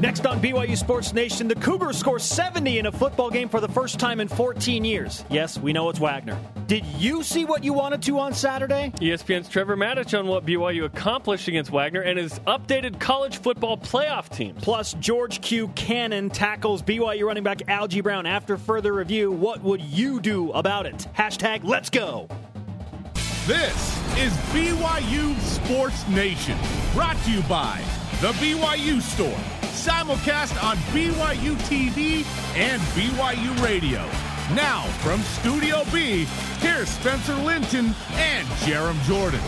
[0.00, 3.66] Next on BYU Sports Nation, the Cougars score 70 in a football game for the
[3.66, 5.24] first time in 14 years.
[5.28, 6.38] Yes, we know it's Wagner.
[6.68, 8.92] Did you see what you wanted to on Saturday?
[8.98, 14.28] ESPN's Trevor Matich on what BYU accomplished against Wagner and his updated college football playoff
[14.28, 14.54] team.
[14.54, 15.66] Plus, George Q.
[15.74, 18.24] Cannon tackles BYU running back Algie Brown.
[18.24, 21.08] After further review, what would you do about it?
[21.16, 22.28] Hashtag let's go.
[23.46, 26.56] This is BYU Sports Nation,
[26.92, 27.82] brought to you by
[28.20, 32.24] The BYU Store simulcast on BYU TV
[32.56, 34.00] and BYU Radio.
[34.52, 36.26] Now, from Studio B,
[36.58, 39.38] here's Spencer Linton and Jarom Jordan.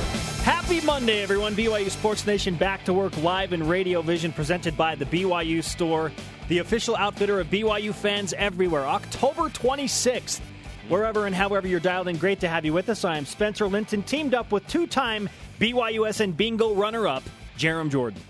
[0.45, 1.57] Happy Monday, everyone.
[1.57, 6.13] BYU Sports Nation back to work live in Radio Vision, presented by the BYU Store,
[6.49, 8.87] the official outfitter of BYU fans everywhere.
[8.87, 10.41] October 26th.
[10.89, 13.05] Wherever and however you're dialed in, great to have you with us.
[13.05, 15.29] I am Spencer Linton, teamed up with two time
[15.59, 17.25] BYUSN bingo runner up,
[17.59, 18.21] Jarom Jordan.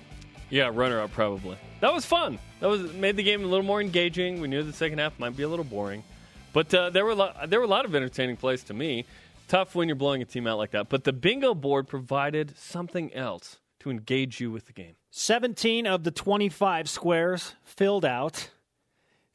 [0.48, 2.38] Yeah, runner up, probably that was fun.
[2.60, 4.40] That was made the game a little more engaging.
[4.40, 6.02] We knew the second half might be a little boring,
[6.52, 9.04] but uh, there were lo- there were a lot of entertaining plays to me.
[9.48, 13.12] Tough when you're blowing a team out like that, but the bingo board provided something
[13.12, 14.94] else to engage you with the game.
[15.10, 18.50] 17 of the 25 squares filled out.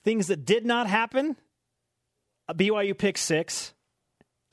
[0.06, 1.36] Things that did not happen.
[2.47, 3.73] A BYU pick six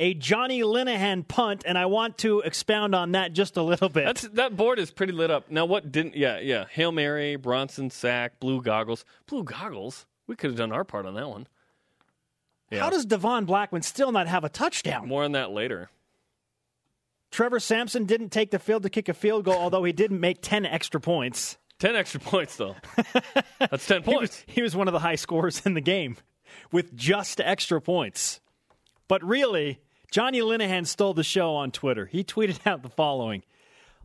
[0.03, 4.05] a Johnny Linehan punt, and I want to expound on that just a little bit.
[4.05, 5.49] That's, that board is pretty lit up.
[5.49, 6.17] Now, what didn't?
[6.17, 6.65] Yeah, yeah.
[6.69, 10.07] Hail Mary, Bronson sack, blue goggles, blue goggles.
[10.27, 11.47] We could have done our part on that one.
[12.69, 12.81] Yeah.
[12.81, 15.07] How does Devon Blackmon still not have a touchdown?
[15.07, 15.89] More on that later.
[17.31, 20.43] Trevor Samson didn't take the field to kick a field goal, although he didn't make
[20.43, 21.59] 10 extra points.
[21.79, 22.75] 10 extra points, though.
[23.61, 24.07] That's 10 points.
[24.07, 26.17] he, was, he was one of the high scorers in the game
[26.73, 28.41] with just extra points.
[29.07, 29.81] But really,
[30.13, 32.05] Johnny Linehan stole the show on Twitter.
[32.05, 33.43] He tweeted out the following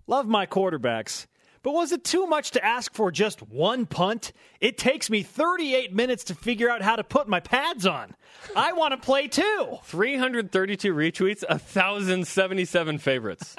[0.07, 1.27] Love my quarterbacks,
[1.63, 4.31] but was it too much to ask for just one punt?
[4.61, 8.15] It takes me 38 minutes to figure out how to put my pads on.
[8.55, 9.79] I want to play too.
[9.83, 13.53] 332 retweets, 1,077 favorites.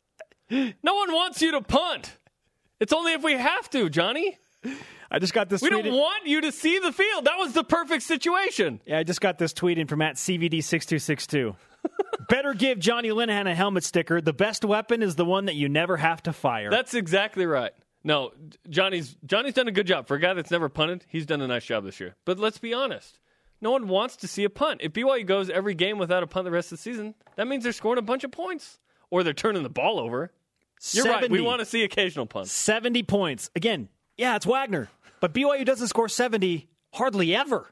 [0.50, 2.16] no one wants you to punt.
[2.80, 4.38] It's only if we have to, Johnny.
[5.10, 5.60] I just got this.
[5.60, 5.92] We don't in.
[5.92, 7.26] want you to see the field.
[7.26, 8.80] That was the perfect situation.
[8.86, 11.56] Yeah, I just got this tweet in from at CVD6262.
[12.30, 14.20] Better give Johnny Linehan a helmet sticker.
[14.20, 16.70] The best weapon is the one that you never have to fire.
[16.70, 17.72] That's exactly right.
[18.04, 18.30] No,
[18.68, 21.04] Johnny's Johnny's done a good job for a guy that's never punted.
[21.08, 22.14] He's done a nice job this year.
[22.24, 23.18] But let's be honest.
[23.60, 24.80] No one wants to see a punt.
[24.82, 27.64] If BYU goes every game without a punt the rest of the season, that means
[27.64, 28.78] they're scoring a bunch of points
[29.10, 30.32] or they're turning the ball over.
[30.92, 31.30] You're 70, right.
[31.30, 32.52] We want to see occasional punts.
[32.52, 33.50] 70 points.
[33.54, 34.88] Again, yeah, it's Wagner.
[35.20, 37.70] But BYU doesn't score 70 hardly ever.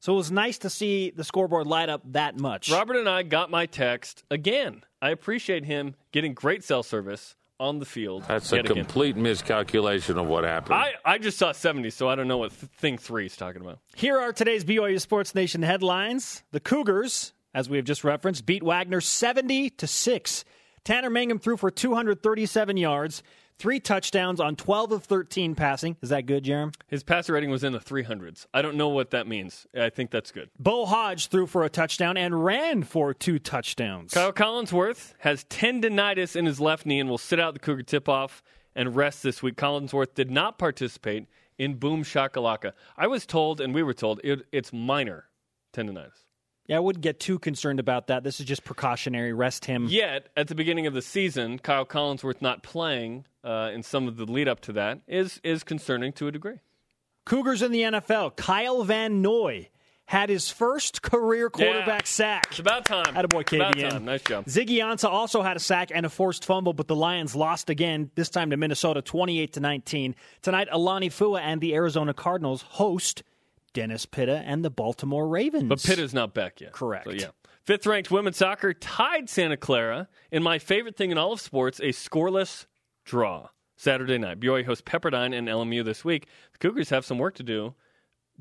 [0.00, 2.70] So it was nice to see the scoreboard light up that much.
[2.70, 4.82] Robert and I got my text again.
[5.02, 8.24] I appreciate him getting great cell service on the field.
[8.26, 9.22] That's a complete again.
[9.22, 10.74] miscalculation of what happened.
[10.76, 13.60] I, I just saw 70, so I don't know what th- thing three is talking
[13.60, 13.78] about.
[13.94, 16.42] Here are today's BYU Sports Nation headlines.
[16.52, 20.44] The Cougars, as we have just referenced, beat Wagner 70 to 6.
[20.82, 23.22] Tanner Mangum threw for 237 yards
[23.60, 25.96] three touchdowns on 12 of 13 passing.
[26.00, 26.74] Is that good, Jarom?
[26.88, 28.46] His passer rating was in the 300s.
[28.54, 29.66] I don't know what that means.
[29.78, 30.48] I think that's good.
[30.58, 34.14] Bo Hoge threw for a touchdown and ran for two touchdowns.
[34.14, 38.08] Kyle Collinsworth has tendonitis in his left knee and will sit out the Cougar tip
[38.08, 38.42] off
[38.74, 39.56] and rest this week.
[39.56, 41.26] Collinsworth did not participate
[41.58, 42.72] in Boom Shakalaka.
[42.96, 45.26] I was told, and we were told, it, it's minor
[45.74, 46.24] tendonitis.
[46.70, 48.22] Yeah, I wouldn't get too concerned about that.
[48.22, 49.32] This is just precautionary.
[49.32, 49.88] Rest him.
[49.90, 54.16] Yet, at the beginning of the season, Kyle Collinsworth not playing uh, in some of
[54.16, 56.60] the lead up to that is is concerning to a degree.
[57.26, 58.36] Cougars in the NFL.
[58.36, 59.68] Kyle Van Noy
[60.06, 62.06] had his first career quarterback yeah.
[62.06, 62.46] sack.
[62.50, 63.16] It's about time.
[63.16, 63.56] Attaboy, KVN.
[63.56, 64.04] About time.
[64.04, 64.44] Nice job.
[64.44, 68.12] Ziggy Ansah also had a sack and a forced fumble, but the Lions lost again,
[68.14, 70.14] this time to Minnesota, 28 to 19.
[70.42, 73.24] Tonight, Alani Fua and the Arizona Cardinals host
[73.72, 75.68] Dennis Pitta and the Baltimore Ravens.
[75.68, 76.72] But Pitta's not back yet.
[76.72, 77.04] Correct.
[77.04, 77.28] So, yeah.
[77.62, 81.78] Fifth ranked women's soccer tied Santa Clara in my favorite thing in all of sports,
[81.80, 82.66] a scoreless
[83.04, 83.48] draw.
[83.80, 84.38] Saturday night.
[84.38, 86.26] BYU hosts Pepperdine and LMU this week.
[86.52, 87.74] The Cougars have some work to do.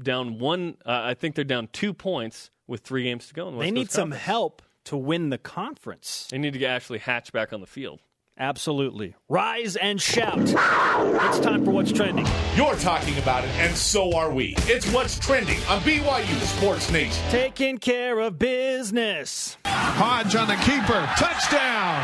[0.02, 3.50] Down one, uh, I think they're down two points with three games to go.
[3.50, 6.28] The they need some help to win the conference.
[6.30, 8.02] They need to get Ashley Hatch back on the field.
[8.40, 9.16] Absolutely.
[9.28, 10.40] Rise and shout.
[10.40, 12.26] It's time for What's Trending.
[12.56, 14.56] You're talking about it, and so are we.
[14.60, 17.22] It's What's Trending on BYU Sports Nation.
[17.30, 19.58] Taking care of business.
[19.66, 21.06] Hoge on the keeper.
[21.18, 22.00] Touchdown.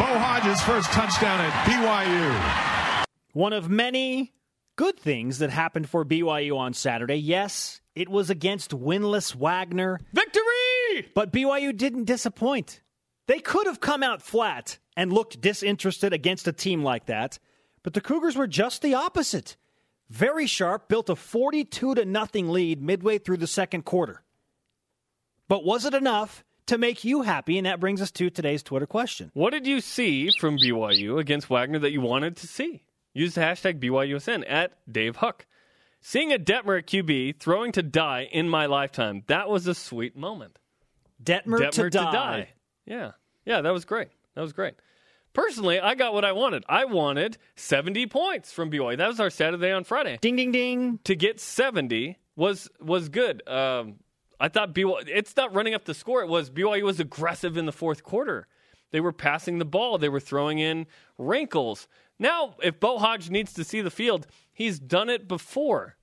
[0.00, 3.06] Bo Hoge's first touchdown at BYU.
[3.32, 4.32] One of many
[4.74, 7.16] good things that happened for BYU on Saturday.
[7.16, 10.00] Yes, it was against winless Wagner.
[10.12, 11.12] Victory!
[11.14, 12.80] But BYU didn't disappoint.
[13.26, 17.38] They could have come out flat and looked disinterested against a team like that,
[17.82, 19.56] But the Cougars were just the opposite.
[20.10, 24.24] Very sharp, built a 42 to nothing lead midway through the second quarter.
[25.46, 27.58] But was it enough to make you happy?
[27.58, 29.30] And that brings us to today's Twitter question.
[29.34, 32.82] What did you see from BYU against Wagner that you wanted to see?
[33.14, 35.46] Use the hashtag BYUSN at Dave Huck.
[36.00, 40.16] Seeing a Detmer at QB throwing to die in my lifetime, that was a sweet
[40.16, 40.58] moment.
[41.22, 42.48] Detmer, Detmer to, die.
[42.86, 43.12] Yeah.
[43.44, 44.08] Yeah, that was great.
[44.34, 44.74] That was great.
[45.32, 46.64] Personally, I got what I wanted.
[46.68, 48.96] I wanted 70 points from BYU.
[48.96, 50.18] That was our Saturday on Friday.
[50.20, 50.98] Ding, ding, ding.
[51.04, 53.46] To get 70 was was good.
[53.46, 53.96] Um,
[54.40, 56.22] I thought BYU, it's not running up the score.
[56.22, 58.46] It was BYU was aggressive in the fourth quarter.
[58.92, 59.98] They were passing the ball.
[59.98, 60.86] They were throwing in
[61.18, 61.86] wrinkles.
[62.18, 65.96] Now, if Bo Hoge needs to see the field, he's done it before.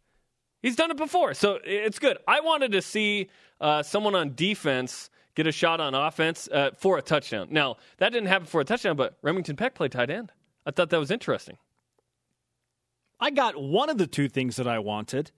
[0.61, 2.17] He's done it before, so it's good.
[2.27, 6.97] I wanted to see uh, someone on defense get a shot on offense uh, for
[6.97, 7.47] a touchdown.
[7.51, 10.31] Now, that didn't happen for a touchdown, but Remington Peck played tight end.
[10.65, 11.57] I thought that was interesting.
[13.19, 15.31] I got one of the two things that I wanted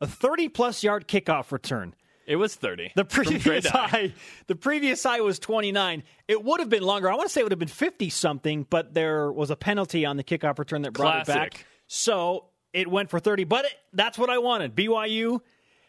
[0.00, 1.94] a 30 plus yard kickoff return.
[2.26, 2.92] It was 30.
[2.94, 3.70] The previous Dye.
[3.88, 4.12] high,
[4.48, 6.02] the previous high was 29.
[6.28, 7.10] It would have been longer.
[7.10, 10.04] I want to say it would have been 50 something, but there was a penalty
[10.04, 11.64] on the kickoff return that brought it back.
[11.86, 13.44] So it went for 30.
[13.44, 14.76] But it, that's what I wanted.
[14.76, 15.40] BYU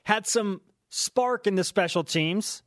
[0.06, 2.64] had some spark in the special teams,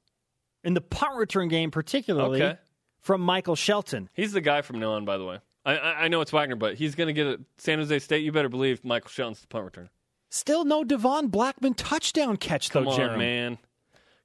[0.64, 2.58] in the punt return game particularly, Okay.
[3.00, 4.08] from Michael Shelton.
[4.14, 5.38] He's the guy from now on, by the way.
[5.64, 7.40] I, I, I know it's Wagner, but he's going to get it.
[7.58, 8.22] San Jose State.
[8.24, 9.88] You better believe Michael Shelton's the punt returner.
[10.30, 13.18] Still no Devon Blackmon touchdown catch Come though, on, Jeremy.
[13.18, 13.58] man.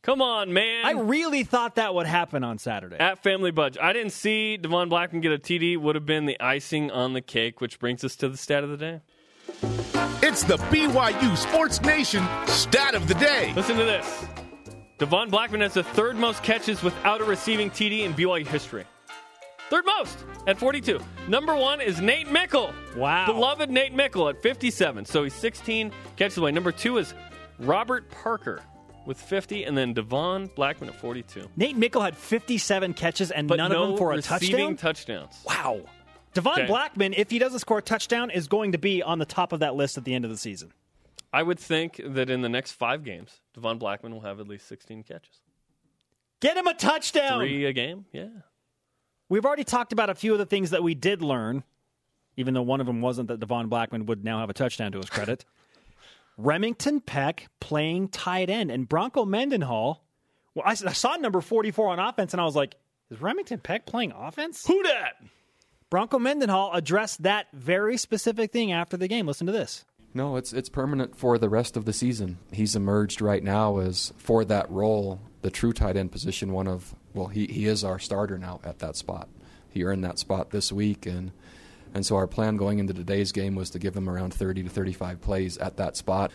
[0.04, 0.86] Come on, man.
[0.86, 2.96] I really thought that would happen on Saturday.
[2.98, 3.78] At Family Budge.
[3.78, 5.78] I didn't see Devon Blackmon get a TD.
[5.78, 8.70] Would have been the icing on the cake, which brings us to the stat of
[8.70, 9.02] the day.
[10.24, 13.52] It's the BYU Sports Nation stat of the day.
[13.56, 14.26] Listen to this.
[14.98, 18.84] Devon Blackmon has the third most catches without a receiving TD in BYU history.
[19.70, 20.18] Third most
[20.48, 21.00] at 42.
[21.28, 22.74] Number one is Nate Meikle.
[22.96, 23.26] Wow.
[23.28, 25.06] Beloved Nate Meikle at 57.
[25.06, 26.52] So he's 16 catches away.
[26.52, 27.14] Number two is
[27.60, 28.62] Robert Parker
[29.06, 31.48] with 50, and then Devon Blackmon at 42.
[31.56, 34.76] Nate Meikle had 57 catches and But none no of them for a receiving touchdown.
[34.78, 35.44] touchdowns.
[35.46, 35.82] wow.
[36.34, 36.68] Devon Okay.
[36.68, 39.60] Blackmon, if he doesn't score a touchdown, is going to be on the top of
[39.60, 40.72] that list at the end of the season.
[41.34, 44.68] I would think that in the next five games, Devon Blackmon will have at least
[44.68, 45.42] 16 catches.
[46.40, 47.40] Get him a touchdown.
[47.40, 48.06] Three a game?
[48.12, 48.28] Yeah.
[49.30, 51.64] We've already talked about a few of the things that we did learn,
[52.38, 55.00] even though one of them wasn't that Devon Blackman would now have a touchdown to
[55.00, 55.46] his credit.
[56.38, 60.06] Remington Peck playing tight end and Bronco Mendenhall.
[60.54, 62.76] Well, I, saw number 44 on offense and I was like,
[63.10, 64.66] is Remington Peck playing offense?
[64.66, 65.16] Who dat?
[65.90, 69.26] Bronco Mendenhall addressed that very specific thing after the game.
[69.26, 69.86] Listen to this.
[70.18, 72.40] No, it's it's permanent for the rest of the season.
[72.52, 76.54] He's emerged right now as for that role, the true tight end position.
[76.54, 79.30] One of well, he he is our starter now at that spot.
[79.70, 81.34] He earned that spot this week, and
[81.94, 84.70] and so our plan going into today's game was to give him around thirty to
[84.70, 86.32] thirty five plays at that spot.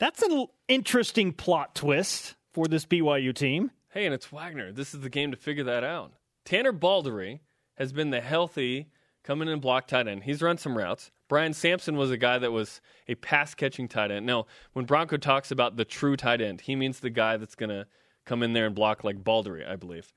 [0.00, 3.72] That's an interesting plot twist for this BYU team.
[3.90, 4.72] Hey, and it's Wagner.
[4.72, 6.14] This is the game to figure that out.
[6.46, 7.40] Tanner Balderree
[7.76, 8.88] has been the healthy
[9.24, 10.24] coming in and block tight end.
[10.24, 11.10] He's run some routes.
[11.28, 14.26] Brian Sampson was a guy that was a pass catching tight end.
[14.26, 17.70] Now, when Bronco talks about the true tight end, he means the guy that's going
[17.70, 17.86] to
[18.24, 20.12] come in there and block like Balderree, I believe.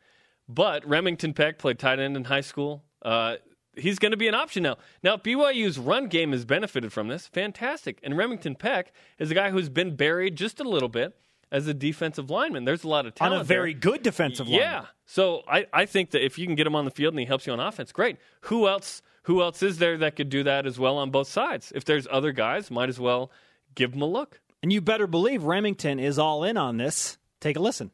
[0.48, 2.84] But Remington Peck played tight end in high school.
[3.02, 3.38] Uh,
[3.76, 4.78] he's going to be an option now.
[5.04, 7.28] Now, BYU's run game has benefited from this.
[7.28, 8.00] Fantastic.
[8.04, 11.16] And Remington Peck is a guy who's been buried just a little bit
[11.52, 12.66] as a defensive lineman.
[12.66, 13.36] There's a lot of talent.
[13.36, 13.80] On a very there.
[13.80, 14.60] good defensive line.
[14.60, 14.86] Yeah.
[15.06, 17.26] So I, I think that if you can get him on the field and he
[17.26, 18.18] helps you on offense, great.
[18.42, 21.72] Who else who else is there that could do that as well on both sides?
[21.76, 23.32] If there's other guys, might as well
[23.76, 24.40] give them a look.
[24.64, 27.18] And you better believe Remington is all in on this.
[27.40, 27.92] Take a listen.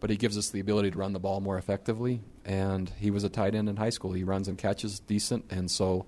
[0.00, 2.20] But he gives us the ability to run the ball more effectively.
[2.44, 4.12] And he was a tight end in high school.
[4.12, 6.06] He runs and catches decent, and so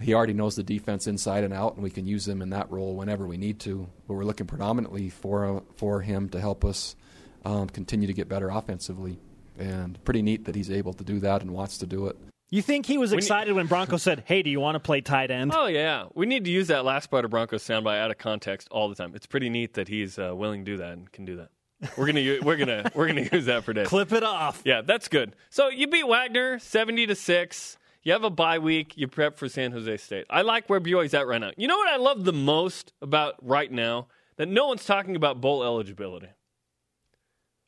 [0.00, 2.70] he already knows the defense inside and out, and we can use him in that
[2.70, 3.88] role whenever we need to.
[4.06, 6.96] But we're looking predominantly for for him to help us
[7.44, 9.18] um, continue to get better offensively.
[9.58, 12.16] And pretty neat that he's able to do that and wants to do it.
[12.50, 15.30] You think he was excited when Bronco said, "Hey, do you want to play tight
[15.30, 18.18] end?" Oh yeah, we need to use that last part of Broncos soundbite out of
[18.18, 19.14] context all the time.
[19.14, 21.50] It's pretty neat that he's uh, willing to do that and can do that.
[21.96, 23.88] We're gonna we're gonna we're gonna use that for days.
[23.88, 24.62] Clip it off.
[24.64, 25.34] Yeah, that's good.
[25.50, 27.77] So you beat Wagner seventy to six.
[28.02, 28.96] You have a bye week.
[28.96, 30.26] You prep for San Jose State.
[30.30, 31.50] I like where BYU's at right now.
[31.56, 35.40] You know what I love the most about right now that no one's talking about
[35.40, 36.28] bowl eligibility.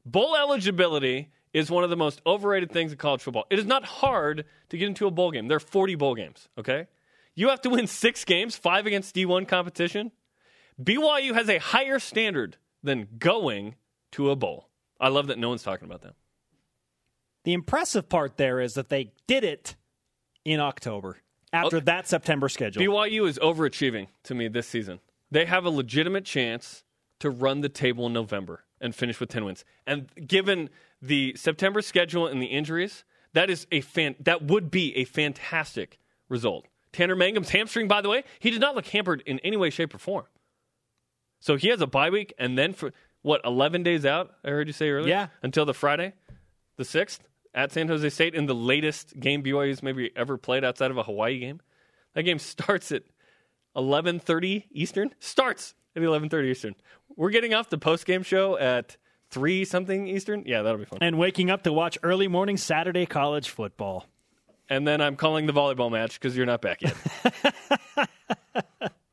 [0.06, 3.46] Bowl eligibility is one of the most overrated things in college football.
[3.50, 5.48] It is not hard to get into a bowl game.
[5.48, 6.86] There are 40 bowl games, okay?
[7.34, 10.12] You have to win six games, five against D1 competition.
[10.82, 13.74] BYU has a higher standard than going
[14.12, 14.68] to a bowl.
[14.98, 16.14] I love that no one's talking about that.
[17.44, 19.76] The impressive part there is that they did it
[20.44, 21.18] in October.
[21.52, 22.82] after that September schedule.
[22.82, 25.00] BYU is overachieving to me this season.
[25.30, 26.84] They have a legitimate chance
[27.20, 29.64] to run the table in November and finish with 10 wins.
[29.86, 30.70] And given
[31.02, 35.98] the September schedule and the injuries, that is a fan that would be a fantastic
[36.28, 36.66] result.
[36.92, 39.94] Tanner Mangum's hamstring, by the way, he did not look hampered in any way, shape,
[39.94, 40.24] or form.
[41.38, 42.92] So he has a bye week, and then for
[43.22, 45.08] what, 11 days out, I heard you say earlier?
[45.08, 45.26] Yeah.
[45.42, 46.14] Until the Friday,
[46.76, 47.20] the 6th,
[47.54, 51.02] at San Jose State in the latest game BYU's maybe ever played outside of a
[51.02, 51.60] Hawaii game.
[52.14, 53.02] That game starts at
[53.76, 55.10] 11:30 Eastern.
[55.18, 56.74] Starts at 11:30 Eastern.
[57.16, 58.96] We're getting off the post game show at
[59.30, 60.44] three something Eastern.
[60.46, 60.98] Yeah, that'll be fun.
[61.02, 64.06] and waking up to watch early morning Saturday college football.
[64.68, 66.94] And then I'm calling the volleyball match because you're not back yet.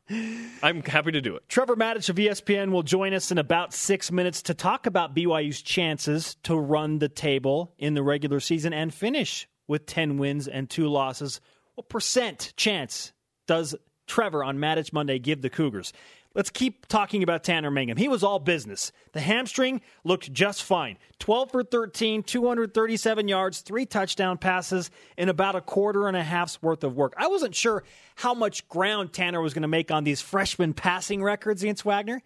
[0.09, 1.47] I'm happy to do it.
[1.49, 5.61] Trevor Matich of ESPN will join us in about six minutes to talk about BYU's
[5.61, 10.69] chances to run the table in the regular season and finish with 10 wins and
[10.69, 11.41] two losses.
[11.75, 13.11] What percent chance
[13.47, 13.75] does
[14.07, 15.91] Trevor on Matich Monday give the Cougars?
[16.37, 17.97] Let's keep talking about Tanner Mangum.
[17.97, 18.91] He was all business.
[19.13, 20.99] The hamstring looked just fine.
[21.17, 26.61] 12 for 13, 237 yards, three touchdown passes, in about a quarter and a half's
[26.61, 27.15] worth of work.
[27.17, 27.83] I wasn't sure
[28.17, 32.21] how much ground Tanner was going to make on these freshman passing records against Wagner.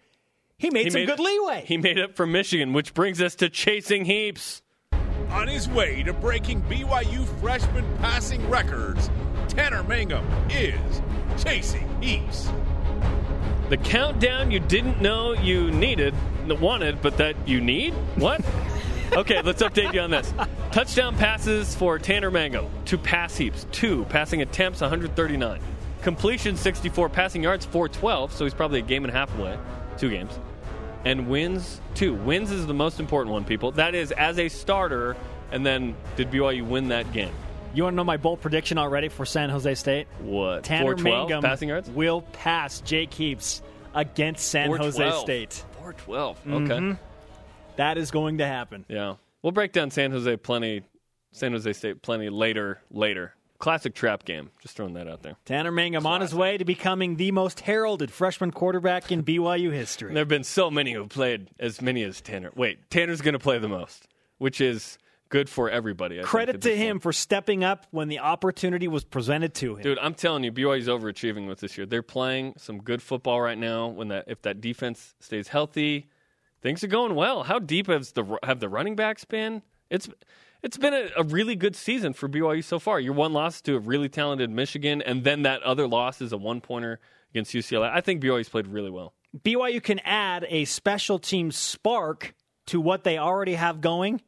[0.58, 1.64] He made He some made- good leeway.
[1.66, 4.60] He made it from Michigan, which brings us to chasing heaps.
[5.30, 9.10] On his way to breaking BYU freshman passing records,
[9.48, 11.00] Tanner Mangum is
[11.42, 12.50] chasing heaps.
[13.72, 16.14] The countdown you didn't know you needed,
[16.46, 17.94] wanted, but that you need?
[18.16, 18.44] What?
[19.14, 20.34] okay, let's update you on this.
[20.72, 22.66] Touchdown passes for Tanner Mangum.
[22.84, 23.66] Two pass heaps.
[23.72, 24.04] Two.
[24.10, 25.58] Passing attempts, 139.
[26.02, 27.08] Completion, 64.
[27.08, 28.34] Passing yards, 412.
[28.34, 29.58] So he's probably a game and a half away.
[29.96, 30.38] Two games.
[31.06, 32.12] And wins, two.
[32.12, 33.72] Wins is the most important one, people.
[33.72, 35.16] That is as a starter,
[35.50, 37.32] and then did BYU win that game?
[37.74, 40.06] You want to know my bold prediction already for San Jose State?
[40.20, 40.62] What?
[40.64, 41.88] Tanner 412 Mangum passing yards?
[41.88, 43.62] will pass Jake Heaps
[43.94, 45.64] against San Jose State.
[45.78, 46.38] 412.
[46.46, 46.54] Okay.
[46.54, 46.92] Mm-hmm.
[47.76, 48.84] That is going to happen.
[48.88, 49.14] Yeah.
[49.40, 50.82] We'll break down San Jose plenty,
[51.32, 52.82] San Jose State plenty later.
[52.90, 53.34] Later.
[53.58, 54.50] Classic trap game.
[54.60, 55.36] Just throwing that out there.
[55.46, 60.12] Tanner Mangum on his way to becoming the most heralded freshman quarterback in BYU history.
[60.12, 62.50] There have been so many who played as many as Tanner.
[62.54, 64.98] Wait, Tanner's going to play the most, which is
[65.32, 66.20] good for everybody.
[66.20, 67.02] I Credit at to him point.
[67.04, 69.82] for stepping up when the opportunity was presented to him.
[69.82, 71.86] Dude, I'm telling you, BYU's overachieving with this year.
[71.86, 73.88] They're playing some good football right now.
[73.88, 76.10] When that, if that defense stays healthy,
[76.60, 77.44] things are going well.
[77.44, 79.62] How deep has the have the running backs been?
[79.88, 80.06] It's
[80.62, 83.00] it's been a, a really good season for BYU so far.
[83.00, 86.36] Your one loss to a really talented Michigan, and then that other loss is a
[86.36, 87.90] one pointer against UCLA.
[87.90, 89.14] I think BYU's played really well.
[89.42, 92.34] BYU can add a special team spark
[92.66, 94.20] to what they already have going,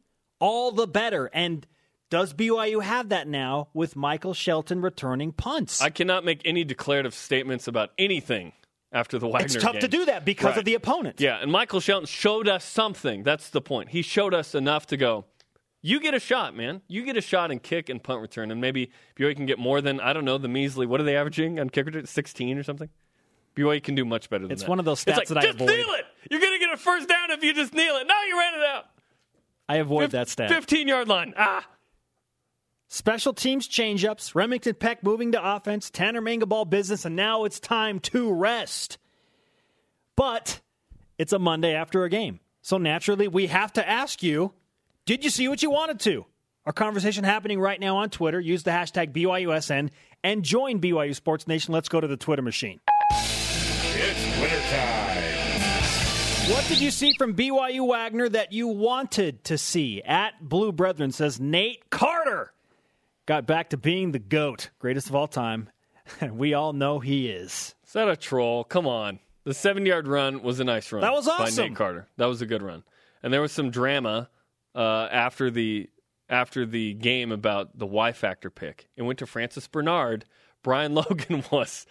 [0.44, 1.30] all the better.
[1.32, 1.66] And
[2.10, 5.80] does BYU have that now with Michael Shelton returning punts?
[5.80, 8.52] I cannot make any declarative statements about anything
[8.92, 9.80] after the Wagner it's tough game.
[9.80, 10.58] to do that because Right.
[10.58, 11.20] of the opponent.
[11.20, 13.22] Yeah, and Michael Shelton showed us something.
[13.22, 13.88] That's the point.
[13.90, 15.24] He showed us enough to go.
[15.82, 16.80] You get a shot, man.
[16.88, 19.80] You get a shot and kick and punt return, and maybe BYU can get more
[19.80, 20.86] than I don't know the measly.
[20.86, 22.06] What are they averaging on kick return?
[22.06, 22.88] Sixteen or something.
[23.56, 24.68] BYU can do much better than It's that.
[24.70, 25.68] one of those It's stats like, that I just avoid.
[25.68, 26.06] kneel it.
[26.30, 28.06] You're gonna get a first down if you just kneel it.
[28.06, 28.86] Now you ran it out.
[29.68, 30.50] I avoid Fif- that stat.
[30.50, 31.35] Fifteen yard line.
[31.37, 31.66] Ah.
[32.88, 37.59] Special teams changeups, Remington Peck moving to offense, Tanner Mangum all business, and now it's
[37.59, 38.99] time to rest.
[40.16, 40.61] But
[41.18, 42.40] it's a Monday after a game.
[42.62, 44.52] So naturally, we have to ask you
[45.06, 46.25] did you see what you wanted to?
[46.66, 48.40] Our conversation happening right now on Twitter.
[48.40, 49.90] Use the hashtag BYUSN
[50.23, 51.75] and join BYU Sports Nation.
[51.75, 52.80] Let's go to the Twitter machine.
[53.12, 55.43] It's Twitter time.
[56.48, 60.02] What did you see from BYU Wagner that you wanted to see?
[60.02, 62.52] At Blue Brethren says Nate Carter
[63.24, 65.70] got back to being the GOAT, greatest of all time.
[66.20, 67.74] And we all know he is.
[67.86, 68.62] Is that a troll?
[68.62, 69.20] Come on.
[69.44, 71.00] The seven yard run was a nice run.
[71.00, 71.56] That was awesome.
[71.56, 71.68] By.
[71.68, 72.08] Nate Carter.
[72.18, 72.84] That was a good run.
[73.22, 74.28] And there was some drama
[74.74, 75.88] uh, after the
[76.28, 78.88] after the game about the Y Factor pick.
[78.96, 80.26] It went to Francis Bernard.
[80.62, 81.86] Brian Logan was.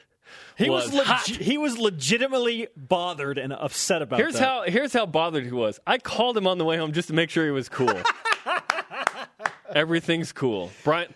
[0.58, 1.26] He was, was leg- hot.
[1.28, 4.44] he was legitimately bothered and upset about Here's that.
[4.44, 5.80] how here's how bothered he was.
[5.88, 7.94] I called him on the way home just to make sure he was cool.
[9.74, 10.72] Everything's cool.
[10.84, 11.14] Brian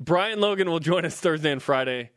[0.00, 2.10] Brian Logan will join us Thursday and Friday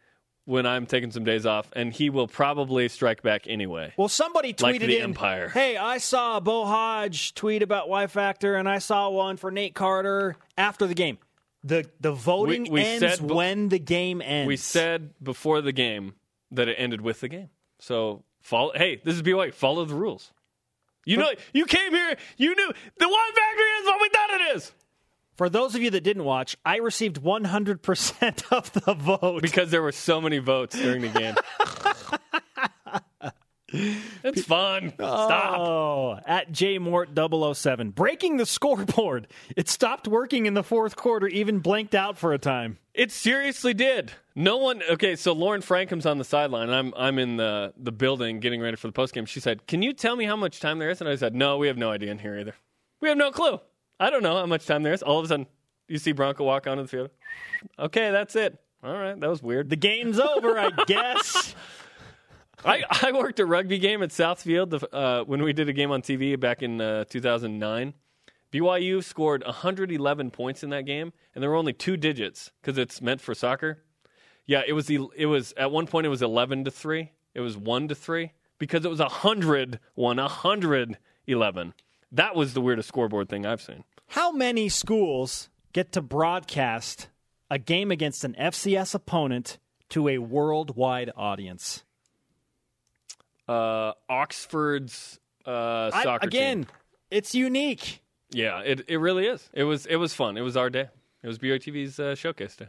[0.45, 3.93] when I'm taking some days off, and he will probably strike back anyway.
[3.97, 5.49] Well, somebody tweeted Like the in, Empire.
[5.49, 9.73] "Hey, I saw Bo Hoge tweet about Y Factor, and I saw one for Nate
[9.75, 11.17] Carter after the game.
[11.65, 14.47] The The voting We- we ends said when the game ends.
[14.47, 16.13] We said before the game
[16.51, 17.49] that it ended with the game.
[17.79, 18.71] So follow.
[18.73, 19.51] Hey, this is BYU.
[19.53, 20.31] Follow the rules.
[21.07, 22.15] You know, you came here.
[22.37, 24.71] You knew the one factory is what we thought it is.
[25.37, 29.41] For those of you that didn't watch, I received 100% of the vote.
[29.41, 31.35] because there were so many votes during the game.
[34.23, 34.93] it's fun.
[34.95, 35.59] Stop.
[35.59, 37.95] Oh, at jmort007.
[37.95, 39.27] Breaking the scoreboard.
[39.57, 42.77] It stopped working in the fourth quarter, even blanked out for a time.
[42.93, 44.11] It seriously did.
[44.35, 44.81] No one.
[44.89, 46.69] Okay, so Lauren Francom's on the sideline.
[46.69, 49.27] I'm I'm in the the building getting ready for the postgame.
[49.27, 51.57] She said, "Can you tell me how much time there is?" And I said, "No,
[51.57, 52.53] we have no idea in here either.
[53.01, 53.59] We have no clue.
[53.99, 55.47] I don't know how much time there is." All of a sudden,
[55.87, 57.09] you see Bronco walk onto the field.
[57.79, 58.59] Okay, that's it.
[58.83, 59.69] All right, that was weird.
[59.69, 61.55] The game's over, I guess.
[62.63, 66.01] I, I worked a rugby game at Southfield uh, when we did a game on
[66.01, 67.93] TV back in uh, 2009.
[68.51, 73.01] BYU scored 111 points in that game, and there were only two digits because it's
[73.01, 73.83] meant for soccer.
[74.45, 77.11] Yeah, it was the it was at one point it was 11 to three.
[77.33, 81.73] It was one to three because it was 100 one 111.
[82.11, 83.83] That was the weirdest scoreboard thing I've seen.
[84.09, 87.09] How many schools get to broadcast
[87.49, 89.57] a game against an FCS opponent
[89.89, 91.83] to a worldwide audience?
[93.47, 96.73] Uh, Oxford's uh, I- soccer again, team.
[97.11, 98.01] it's unique.
[98.31, 99.47] Yeah, it it really is.
[99.53, 100.37] It was it was fun.
[100.37, 100.89] It was our day.
[101.23, 102.67] It was BYU TV's uh, showcase day.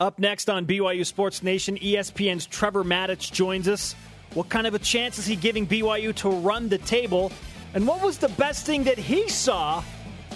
[0.00, 3.94] Up next on BYU Sports Nation, ESPN's Trevor Matich joins us.
[4.34, 7.30] What kind of a chance is he giving BYU to run the table?
[7.74, 9.84] And what was the best thing that he saw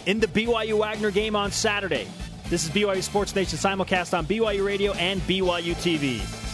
[0.07, 2.07] in the BYU Wagner game on Saturday?
[2.49, 6.48] This is BYU Sports Nation simulcast on BYU Radio and BYU TV.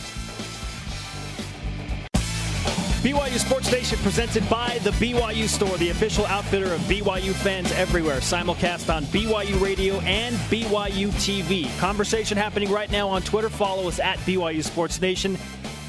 [3.05, 8.17] BYU Sports Nation presented by the BYU Store, the official outfitter of BYU fans everywhere.
[8.21, 11.79] Simulcast on BYU Radio and BYU TV.
[11.79, 13.51] Conversation happening right now on Twitter.
[13.51, 15.37] Follow us at BYU Sports Nation.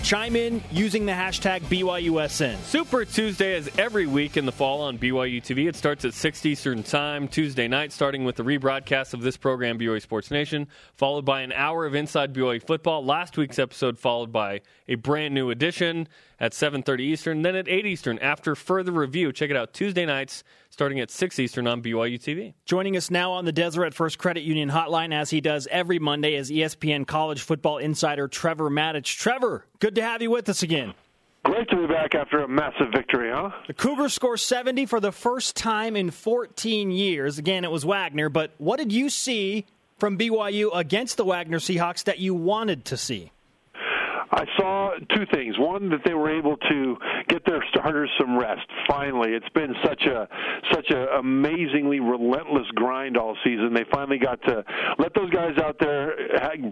[0.05, 2.57] Chime in using the hashtag BYUSN.
[2.59, 5.67] Super Tuesday is every week in the fall on BYU TV.
[5.67, 9.79] It starts at 6 Eastern Time Tuesday night, starting with the rebroadcast of this program,
[9.79, 13.03] BYU Sports Nation, followed by an hour of Inside BYU football.
[13.03, 16.07] Last week's episode followed by a brand new edition
[16.39, 18.19] at 7:30 Eastern, then at 8 Eastern.
[18.19, 20.43] After further review, check it out Tuesday nights,
[20.75, 22.53] starting at 6 Eastern on BYU TV.
[22.65, 26.35] Joining us now on the Deseret First Credit Union hotline, as he does every Monday,
[26.35, 29.17] is ESPN college football insider Trevor Matich.
[29.17, 30.93] Trevor, good to have you with us again.
[31.45, 33.51] Great to be back after a massive victory, huh?
[33.67, 37.38] The Cougars score 70 for the first time in 14 years.
[37.38, 39.65] Again, it was Wagner, but what did you see
[39.97, 43.31] from BYU against the Wagner Seahawks that you wanted to see?
[44.29, 45.57] I saw two things.
[45.57, 48.65] One, that they were able to get their starters some rest.
[48.88, 50.27] Finally, it's been such a
[50.71, 53.73] such a amazingly relentless grind all season.
[53.73, 54.63] They finally got to
[54.99, 56.15] let those guys out there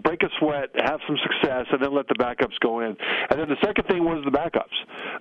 [0.02, 2.96] break a sweat, have some success, and then let the backups go in.
[3.30, 4.74] And then the second thing was the backups.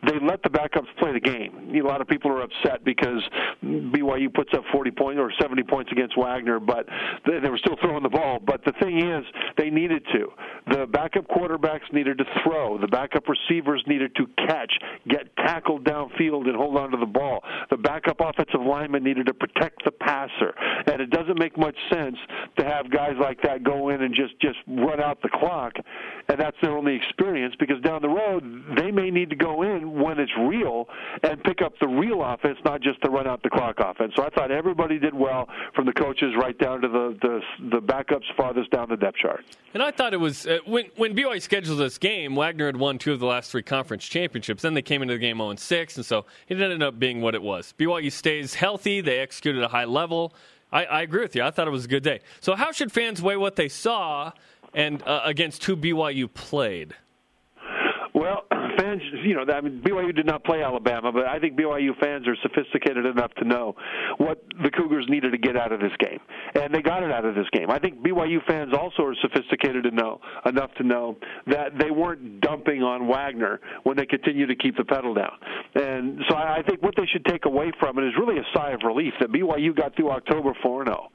[0.07, 1.75] They let the backups play the game.
[1.75, 3.21] A lot of people are upset because
[3.63, 6.87] BYU puts up 40 points or 70 points against Wagner, but
[7.25, 8.39] they, they were still throwing the ball.
[8.45, 9.23] But the thing is,
[9.57, 10.27] they needed to.
[10.67, 12.77] The backup quarterbacks needed to throw.
[12.77, 14.71] The backup receivers needed to catch,
[15.07, 17.43] get tackled downfield, and hold on to the ball.
[17.69, 20.53] The backup offensive lineman needed to protect the passer.
[20.87, 22.17] And it doesn't make much sense
[22.57, 25.73] to have guys like that go in and just just run out the clock,
[26.29, 27.55] and that's their only experience.
[27.59, 28.43] Because down the road,
[28.77, 30.87] they may need to go in when it's real
[31.23, 34.13] and pick up the real offense, not just the run out the clock offense.
[34.15, 37.81] So I thought everybody did well, from the coaches right down to the the, the
[37.81, 39.43] backups farthest down the depth chart.
[39.73, 42.97] And I thought it was uh, when when BYU scheduled this game, Wagner had won
[42.97, 44.61] two of the last three conference championships.
[44.61, 47.35] Then they came into the game 0 6, and so it ended up being what
[47.35, 47.73] it was.
[47.77, 49.01] BYU stays healthy.
[49.01, 50.33] They execute at a high level.
[50.71, 51.43] I, I agree with you.
[51.43, 52.19] I thought it was a good day.
[52.41, 54.31] So how should fans weigh what they saw
[54.73, 56.95] and uh, against who BYU played?
[58.13, 58.45] Well,
[58.83, 62.27] fans, you know, I mean, BYU did not play Alabama, but I think BYU fans
[62.27, 63.75] are sophisticated enough to know
[64.17, 66.19] what the Cougars needed to get out of this game,
[66.55, 67.69] and they got it out of this game.
[67.69, 71.17] I think BYU fans also are sophisticated to know enough to know
[71.47, 75.33] that they weren't dumping on Wagner when they continue to keep the pedal down.
[75.75, 78.45] And so I I think what they should take away from it is really a
[78.55, 81.11] sigh of relief that BYU got through October 4 0,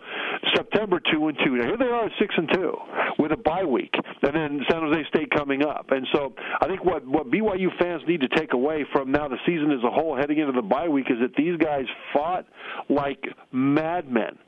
[0.54, 1.57] September 2 and 2.
[1.57, 2.72] Now here they are 6 and 2
[3.18, 5.87] with a bye week, and then San Jose State coming up.
[5.90, 9.38] And so I think what what BYU fans need to take away from now the
[9.47, 12.47] season as a whole heading into the bye week is that these guys fought
[12.88, 14.38] like madmen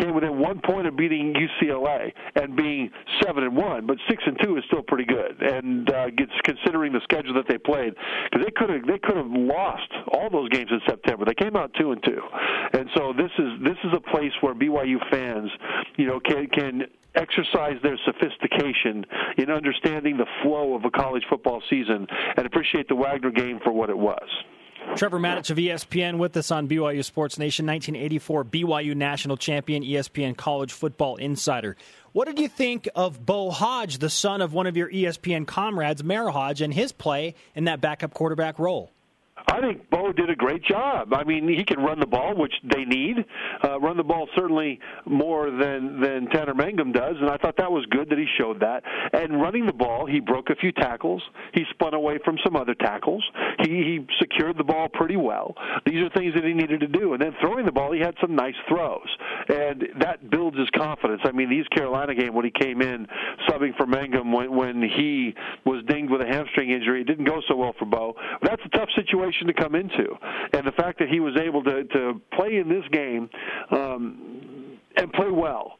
[0.00, 2.90] came within one point of beating UCLA and being
[3.22, 5.40] seven and one, but six and two is still pretty good.
[5.40, 7.94] And uh, gets considering the schedule that they played,
[8.30, 11.24] because they could have they could have lost all those games in September.
[11.24, 12.20] They came out two and two,
[12.72, 15.50] and so this is this is a place where BYU fans,
[15.96, 16.82] you know, can can
[17.18, 19.04] exercise their sophistication
[19.36, 23.72] in understanding the flow of a college football season and appreciate the Wagner game for
[23.72, 24.28] what it was.
[24.96, 30.36] Trevor Matich of ESPN with us on BYU Sports Nation, 1984 BYU national champion, ESPN
[30.36, 31.76] college football insider.
[32.12, 36.02] What did you think of Bo Hoge, the son of one of your ESPN comrades,
[36.02, 38.90] Merril Hoge, and his play in that backup quarterback role?
[39.46, 41.12] I think Bo did a great job.
[41.14, 43.24] I mean, he can run the ball, which they need.
[43.64, 47.70] Uh, run the ball certainly more than than Tanner Mangum does, and I thought that
[47.70, 48.82] was good that he showed that.
[49.12, 51.22] And running the ball, he broke a few tackles.
[51.54, 53.24] He spun away from some other tackles.
[53.60, 54.06] He, he
[54.38, 55.54] secured the ball pretty well.
[55.84, 57.12] These are things that he needed to do.
[57.12, 59.08] And then throwing the ball, he had some nice throws,
[59.48, 61.20] and that builds his confidence.
[61.24, 63.06] I mean, the East Carolina game when he came in
[63.48, 67.40] subbing for Mangum when when he was dinged with a hamstring injury, it didn't go
[67.48, 67.88] so well for.
[67.88, 70.14] But that's a tough situation to come into,
[70.52, 73.30] and the fact that he was able to to play in this game
[73.70, 75.78] um, and play well,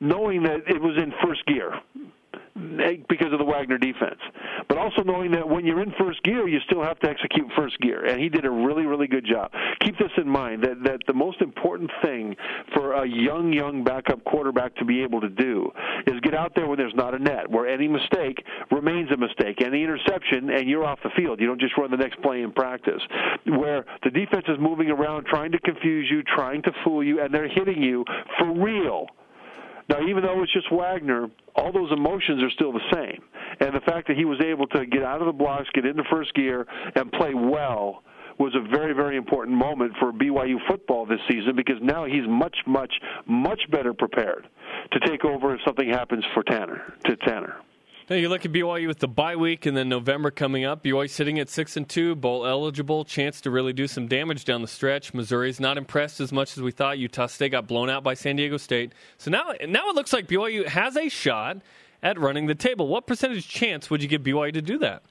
[0.00, 1.72] knowing that it was in first gear
[3.08, 4.20] because of the Wagner defense.
[4.68, 7.78] But also knowing that when you're in first gear, you still have to execute first
[7.80, 8.06] gear.
[8.06, 9.52] And he did a really, really good job.
[9.80, 12.34] Keep this in mind that, that the most important thing
[12.74, 15.70] for a young, young backup quarterback to be able to do
[16.06, 19.60] is get out there when there's not a net, where any mistake remains a mistake.
[19.62, 21.40] Any interception, and you're off the field.
[21.40, 23.02] You don't just run the next play in practice.
[23.44, 27.32] Where the defense is moving around, trying to confuse you, trying to fool you, and
[27.32, 28.04] they're hitting you
[28.38, 29.06] for real.
[29.88, 33.22] Now, even though it's just Wagner, all those emotions are still the same.
[33.60, 36.02] And the fact that he was able to get out of the blocks, get into
[36.10, 38.02] first gear, and play well
[38.38, 42.56] was a very, very important moment for BYU football this season because now he's much,
[42.66, 42.92] much,
[43.26, 44.46] much better prepared
[44.92, 47.56] to take over if something happens for Tanner to Tanner.
[48.08, 50.84] Now you look at BYU with the bye week and then November coming up.
[50.84, 54.62] BYU sitting at six and two, bowl eligible, chance to really do some damage down
[54.62, 55.12] the stretch.
[55.12, 56.98] Missouri's not impressed as much as we thought.
[56.98, 58.92] Utah State got blown out by San Diego State.
[59.18, 61.58] So now, now it looks like BYU has a shot
[62.00, 62.86] at running the table.
[62.86, 65.02] What percentage chance would you give BYU to do that?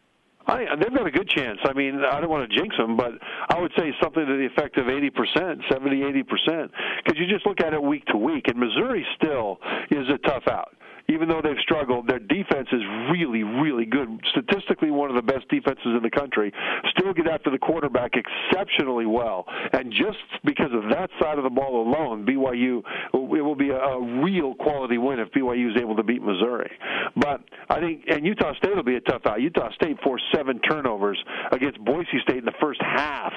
[0.47, 1.59] I, they've got a good chance.
[1.65, 3.11] I mean, I don't want to jinx them, but
[3.49, 6.69] I would say something to the effect of 80%, 70, 80%,
[7.03, 9.59] because you just look at it week to week, and Missouri still
[9.91, 10.71] is a tough out
[11.07, 14.19] even though they've struggled, their defense is really, really good.
[14.31, 16.51] Statistically, one of the best defenses in the country.
[16.97, 19.45] Still get after the quarterback exceptionally well.
[19.73, 22.81] And just because of that side of the ball alone, BYU,
[23.13, 26.71] it will be a, real quality win if BYU is able to beat Missouri.
[27.15, 29.41] But I think, and Utah State will be a tough out.
[29.41, 33.33] Utah State forced seven turnovers against Boise State in the first half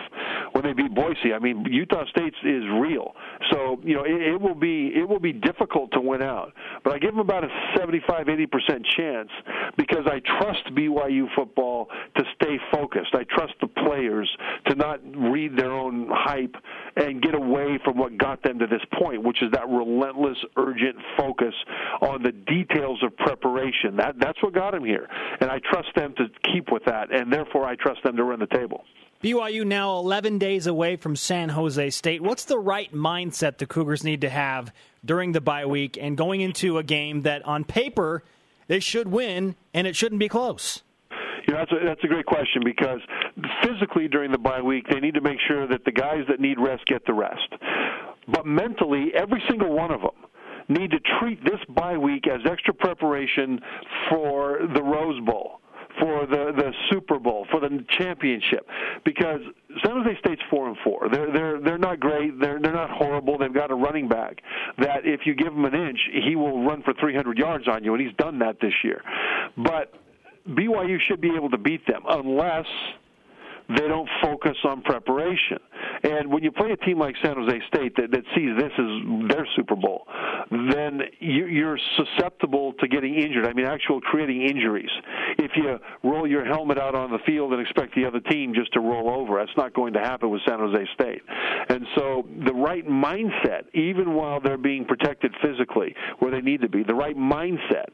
[0.52, 1.32] when they beat Boise.
[1.34, 3.14] I mean, Utah State is real.
[3.52, 6.52] So, you know, it, it will be, it will be difficult to win out.
[6.84, 9.30] But I give them about a 75, 80% chance
[9.76, 13.14] because I trust BYU football to stay focused.
[13.14, 14.30] I trust the players
[14.66, 16.54] to not read their own hype
[16.96, 20.96] and get away from what got them to this point, which is that relentless, urgent
[21.16, 21.54] focus
[22.00, 23.96] on the details of preparation.
[23.96, 25.08] That, that's what got them here.
[25.40, 28.40] And I trust them to keep with that, and therefore I trust them to run
[28.40, 28.84] the table.
[29.22, 32.22] BYU now 11 days away from San Jose State.
[32.22, 34.72] What's the right mindset the Cougars need to have
[35.04, 38.22] during the bye week and going into a game that on paper
[38.68, 40.82] they should win and it shouldn't be close?
[41.48, 43.00] You know, that's a, that's a great question because
[43.64, 46.60] physically during the bye week they need to make sure that the guys that need
[46.60, 47.48] rest get the rest.
[48.28, 50.10] But mentally, every single one of them
[50.68, 53.58] need to treat this bye week as extra preparation
[54.08, 55.60] for the Rose Bowl
[56.00, 58.66] for the the Super Bowl, for the championship,
[59.04, 59.40] because
[59.84, 61.08] San Jose State's four and four.
[61.10, 62.38] They're they're they're not great.
[62.40, 63.38] They're they're not horrible.
[63.38, 64.40] They've got a running back
[64.78, 67.94] that if you give him an inch, he will run for 300 yards on you,
[67.94, 69.02] and he's done that this year.
[69.56, 69.92] But
[70.48, 72.66] BYU should be able to beat them unless
[73.68, 75.58] they don't focus on preparation.
[76.02, 79.28] And when you play a team like San Jose State that, that sees this as
[79.28, 80.06] their Super Bowl,
[80.50, 83.46] then you, you're susceptible to getting injured.
[83.46, 84.90] I mean, actual creating injuries.
[85.38, 88.72] If you roll your helmet out on the field and expect the other team just
[88.74, 91.22] to roll over, that's not going to happen with San Jose State.
[91.68, 96.68] And so the right mindset, even while they're being protected physically where they need to
[96.68, 97.86] be, the right mindset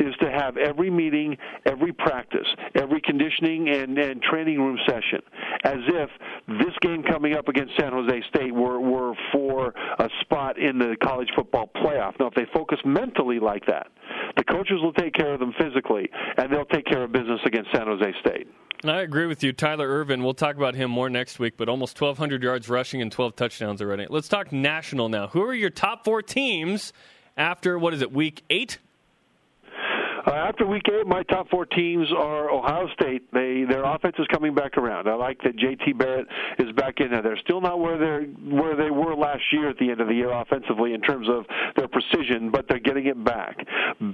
[0.00, 5.20] is to have every meeting, every practice, every conditioning and, and training room session
[5.64, 6.10] as if
[6.46, 10.96] this game coming up against San Jose State were, were for a spot in the
[11.02, 12.18] college football playoff.
[12.18, 13.88] Now, if they focus mentally like that,
[14.36, 17.70] the coaches will take care of them physically, and they'll take care of business against
[17.72, 18.48] San Jose State.
[18.84, 19.52] I agree with you.
[19.52, 23.10] Tyler Ervin, we'll talk about him more next week, but almost 1,200 yards rushing and
[23.10, 24.06] 12 touchdowns already.
[24.08, 25.26] Let's talk national now.
[25.28, 26.92] Who are your top four teams
[27.36, 28.78] after, what is it, week eight?
[30.28, 33.32] Uh, after week eight, my top four teams are Ohio State.
[33.32, 35.08] They their offense is coming back around.
[35.08, 35.94] I like that J.T.
[35.94, 36.26] Barrett
[36.58, 37.22] is back in there.
[37.22, 40.14] They're still not where they where they were last year at the end of the
[40.14, 43.56] year offensively in terms of their precision, but they're getting it back.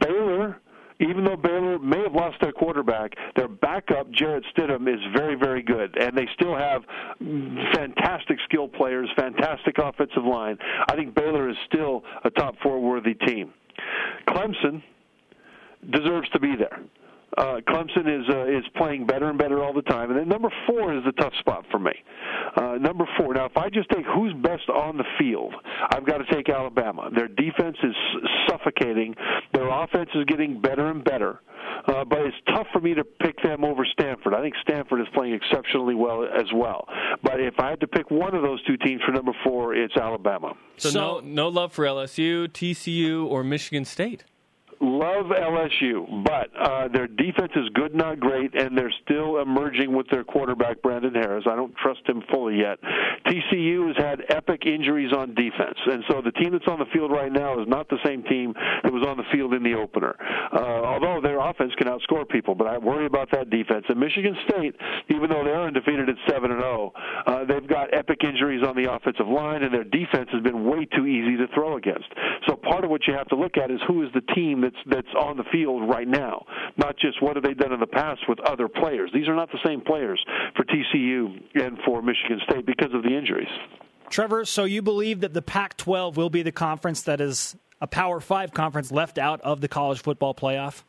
[0.01, 0.61] Baylor
[1.01, 5.61] even though Baylor may have lost their quarterback, their backup Jarrett Stidham is very, very
[5.61, 6.83] good, and they still have
[7.75, 10.57] fantastic skill players, fantastic offensive line.
[10.89, 13.53] I think Baylor is still a top four worthy team.
[14.29, 14.83] Clemson
[15.91, 16.81] deserves to be there.
[17.37, 20.51] Uh, Clemson is uh, is playing better and better all the time, and then number
[20.69, 21.93] four is the tough spot for me.
[22.57, 23.35] Uh, number four.
[23.35, 25.53] Now, if I just take who's best on the field,
[25.91, 27.11] I've got to take Alabama.
[27.13, 27.95] Their defense is
[28.49, 29.17] suffocating.
[29.53, 31.41] Their offense is getting better and better.
[31.87, 34.33] Uh, but it's tough for me to pick them over Stanford.
[34.33, 36.87] I think Stanford is playing exceptionally well as well.
[37.23, 39.97] But if I had to pick one of those two teams for number four, it's
[39.97, 40.55] Alabama.
[40.77, 44.25] So, so no, no love for LSU, TCU, or Michigan State
[44.85, 50.09] love LSU, but uh, their defense is good, not great, and they're still emerging with
[50.11, 51.45] their quarterback Brandon Harris.
[51.51, 52.79] I don't trust him fully yet.
[53.27, 57.11] TCU has had epic injuries on defense, and so the team that's on the field
[57.11, 60.15] right now is not the same team that was on the field in the opener.
[60.53, 63.85] Uh, although offense can outscore people, but I worry about that defense.
[63.89, 64.75] And Michigan State,
[65.09, 68.77] even though they're undefeated at seven and zero, oh, uh, they've got epic injuries on
[68.77, 72.07] the offensive line, and their defense has been way too easy to throw against.
[72.47, 74.77] So part of what you have to look at is who is the team that's
[74.87, 76.45] that's on the field right now,
[76.77, 79.11] not just what have they done in the past with other players.
[79.13, 80.25] These are not the same players
[80.57, 83.49] for TCU and for Michigan State because of the injuries.
[84.11, 87.87] Trevor, so you believe that the Pac 12 will be the conference that is a
[87.87, 90.83] Power 5 conference left out of the college football playoff?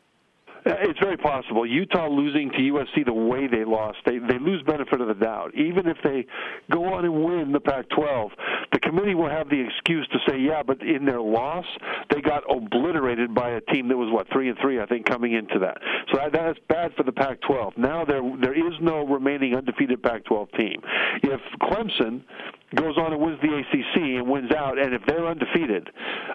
[0.86, 1.64] It's very possible.
[1.66, 5.54] Utah losing to USC the way they lost, they they lose benefit of the doubt.
[5.54, 6.26] Even if they
[6.70, 8.30] go on and win the Pac-12,
[8.72, 11.64] the committee will have the excuse to say, yeah, but in their loss,
[12.10, 15.34] they got obliterated by a team that was what three and three, I think, coming
[15.34, 15.78] into that.
[16.12, 17.78] So that, that's bad for the Pac-12.
[17.78, 20.80] Now there there is no remaining undefeated Pac-12 team.
[21.22, 22.22] If Clemson
[22.74, 25.88] goes on and wins the ACC and wins out, and if they're undefeated,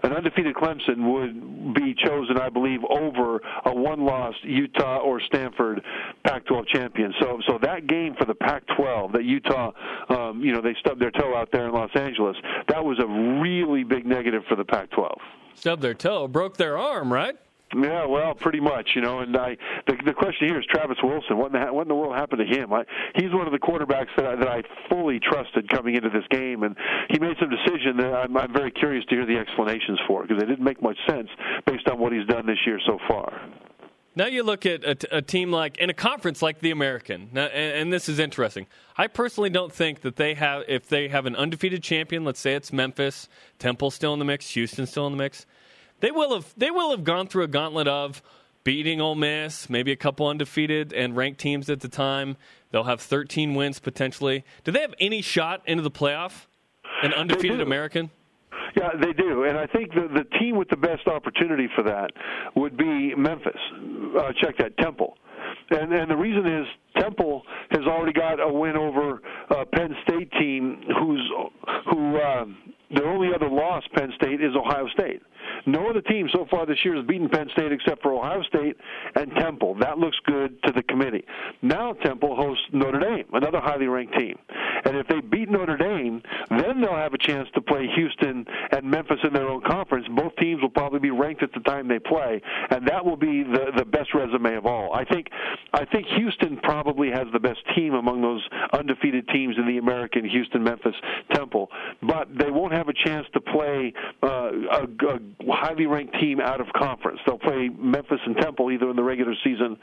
[0.04, 5.82] an undefeated Clemson would be chosen, I believe, over a one-loss Utah or Stanford
[6.26, 7.14] Pac-12 champion.
[7.20, 9.72] So, so that game for the Pac-12 that Utah,
[10.10, 12.38] um, you know, they stubbed their toe out there in Los Angeles.
[12.70, 13.08] That was a
[13.42, 15.16] really big negative for the Pac-12.
[15.56, 17.36] Stubbed their toe, broke their arm, right?
[17.76, 19.20] Yeah, well, pretty much, you know.
[19.20, 19.56] And I,
[19.88, 21.38] the the question here is Travis Wilson.
[21.38, 22.74] What in the what in the world happened to him?
[22.74, 22.84] I,
[23.16, 26.64] he's one of the quarterbacks that I, that I fully trusted coming into this game,
[26.64, 26.76] and
[27.10, 30.40] he made some decision that I'm, I'm very curious to hear the explanations for because
[30.40, 31.30] they didn't make much sense
[31.66, 33.42] based on what he's done this year so far.
[34.14, 37.46] Now you look at a, a team like in a conference like the American, now,
[37.46, 38.68] and, and this is interesting.
[38.98, 42.54] I personally don't think that they have, if they have an undefeated champion, let's say
[42.54, 45.46] it's Memphis, Temple still in the mix, Houston still in the mix
[46.02, 48.22] they will have they will have gone through a gauntlet of
[48.64, 52.38] beating Ole Miss, maybe a couple undefeated and ranked teams at the time.
[52.72, 54.44] They'll have 13 wins potentially.
[54.64, 56.46] Do they have any shot into the playoff?
[57.04, 58.12] An undefeated American?
[58.78, 62.12] Yeah, they do, and I think the the team with the best opportunity for that
[62.56, 63.60] would be Memphis.
[64.18, 65.18] Uh, check that Temple,
[65.72, 66.66] and and the reason is
[67.02, 71.32] Temple has already got a win over a Penn State team who's
[71.90, 72.46] who uh,
[72.94, 75.22] their only other loss Penn State is Ohio State.
[75.66, 78.78] No other team so far this year has beaten Penn State except for Ohio State
[79.16, 79.76] and Temple.
[79.80, 81.24] That looks good to the committee.
[81.62, 84.38] Now Temple hosts Notre Dame, another highly ranked team.
[84.86, 88.90] And if they beat Notre Dame, then they'll have a chance to play Houston and
[88.90, 90.08] Memphis in their own conference.
[90.16, 93.44] Both teams will probably be ranked at the time they play, and that will be
[93.44, 94.94] the the best resume of all.
[94.94, 95.28] I think
[95.74, 100.28] I think Houston probably has the best team among those undefeated teams in the American
[100.28, 100.96] Houston, Memphis,
[101.34, 101.70] Temple,
[102.02, 106.62] but they won't have a chance to play uh, a, a highly ranked team out
[106.62, 107.20] of conference.
[107.26, 109.78] They'll play Memphis and Temple either in the regular season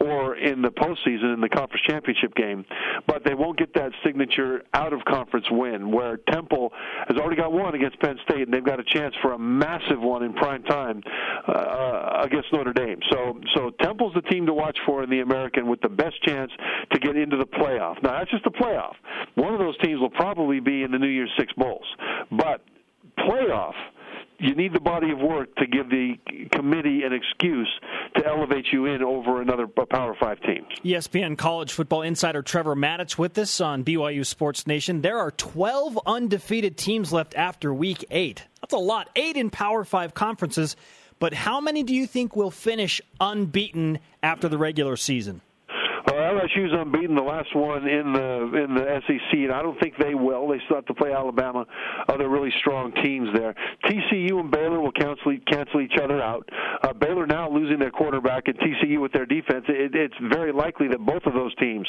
[0.00, 2.64] or in the postseason in the conference championship game,
[3.06, 6.72] but they won't get that signature out of conference win where Temple
[7.08, 10.00] has already got one against Penn State and they've got a chance for a massive
[10.00, 11.02] one in prime time
[11.48, 12.98] uh, against Notre Dame.
[13.10, 16.50] So so Temple's the team to watch for in the American with the best chance
[16.92, 18.02] to get into the playoff.
[18.02, 18.94] Now that's just the playoff.
[19.34, 21.86] One of those teams will probably be in the New Year's Six bowls,
[22.36, 22.62] but
[23.18, 23.74] playoff
[24.38, 26.14] you need the body of work to give the
[26.52, 27.68] committee an excuse
[28.16, 30.66] to elevate you in over another Power Five team.
[30.84, 35.00] ESPN college football insider Trevor Matich with us on BYU Sports Nation.
[35.00, 38.44] There are 12 undefeated teams left after Week Eight.
[38.60, 39.08] That's a lot.
[39.16, 40.76] Eight in Power Five conferences.
[41.18, 45.40] But how many do you think will finish unbeaten after the regular season?
[46.06, 49.94] Uh, LSU's unbeaten, the last one in the in the SEC, and I don't think
[49.98, 50.48] they will.
[50.48, 51.66] They still have to play Alabama,
[52.08, 53.54] other really strong teams there.
[53.84, 56.48] TCU and Baylor will cancel cancel each other out.
[56.82, 59.64] Uh, Baylor now losing their quarterback, and TCU with their defense.
[59.68, 61.86] It, it's very likely that both of those teams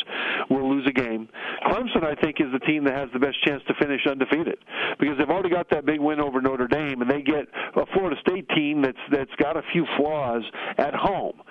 [0.49, 1.27] will lose a game.
[1.65, 4.57] Clemson, I think, is the team that has the best chance to finish undefeated
[4.99, 8.15] because they've already got that big win over Notre Dame, and they get a Florida
[8.21, 10.43] State team that's that's got a few flaws
[10.77, 11.41] at home.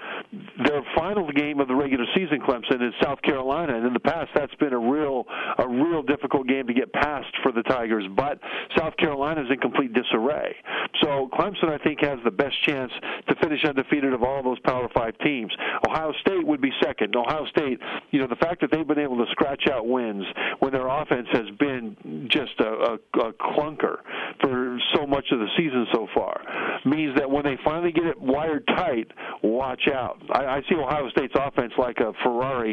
[0.64, 4.30] their final game of the regular season, Clemson, is South Carolina, and in the past
[4.34, 5.24] that's been a real
[5.58, 8.04] a real difficult game to get past for the Tigers.
[8.16, 8.40] But
[8.76, 10.54] South Carolina is in complete disarray.
[11.02, 12.92] So Clemson, I think, has the best chance
[13.28, 15.52] to finish undefeated of all those Power Five teams.
[15.88, 17.14] Ohio State would be second.
[17.16, 17.78] Ohio State,
[18.10, 20.24] you know, the fact that they've been able to scratch out wins
[20.60, 23.98] when their offense has been just a, a, a clunker
[24.40, 26.40] for so much of the season so far
[26.84, 29.10] means that when they finally get it wired tight,
[29.42, 30.20] watch out.
[30.32, 32.65] I, I see Ohio State's offense like a Ferrari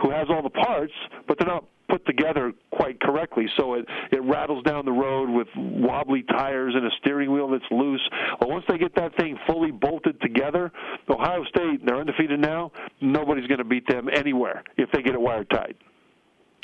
[0.00, 0.92] who has all the parts,
[1.26, 3.46] but they're not put together quite correctly.
[3.56, 7.64] So it, it rattles down the road with wobbly tires and a steering wheel that's
[7.70, 8.06] loose.
[8.40, 10.72] But once they get that thing fully bolted together,
[11.08, 12.72] Ohio State, they're undefeated now.
[13.00, 15.76] Nobody's going to beat them anywhere if they get it wired tight.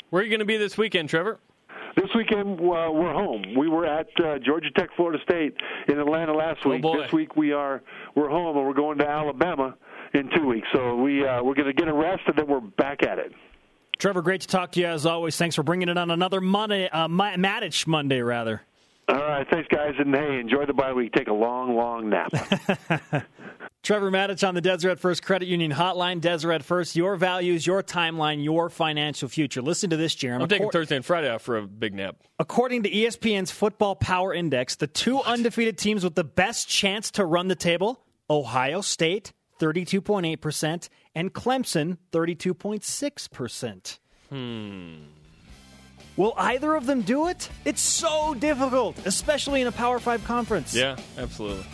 [0.09, 1.39] Where are you going to be this weekend, Trevor?
[1.95, 3.43] This weekend uh, we're home.
[3.57, 5.55] We were at uh, Georgia Tech, Florida State
[5.87, 6.81] in Atlanta last Oh, week.
[6.81, 7.01] boy.
[7.03, 7.81] This week we are
[8.15, 9.75] we're home and we're going to Alabama
[10.13, 10.67] in two weeks.
[10.73, 13.31] So we uh, we're going to get a rest and then we're back at it.
[13.99, 15.37] Trevor, great to talk to you as always.
[15.37, 18.61] Thanks for bringing it on another Monday, uh, Ma- Matich Monday, rather.
[19.09, 21.11] All right, thanks guys, and hey, enjoy the bye week.
[21.13, 22.31] Take a long, long nap.
[23.83, 26.21] Trevor Matich on the Deseret First Credit Union Hotline.
[26.21, 29.61] Deseret First, your values, your timeline, your financial future.
[29.61, 30.43] Listen to this, Jeremy.
[30.43, 32.15] I'm taking Accor- Thursday and Friday off for a big nap.
[32.39, 37.25] According to ESPN's Football Power Index, the two undefeated teams with the best chance to
[37.25, 43.99] run the table Ohio State, 32.8%, and Clemson, 32.6%.
[44.29, 45.22] Hmm.
[46.15, 47.49] Will either of them do it?
[47.65, 50.75] It's so difficult, especially in a Power 5 conference.
[50.75, 51.65] Yeah, absolutely.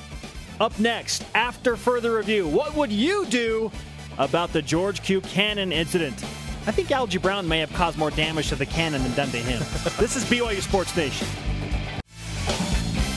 [0.61, 3.71] Up next, after further review, what would you do
[4.17, 5.21] about the George Q.
[5.21, 6.23] Cannon incident?
[6.67, 9.37] I think Algie Brown may have caused more damage to the cannon than done to
[9.37, 9.59] him.
[9.97, 11.27] this is BYU Sports Nation.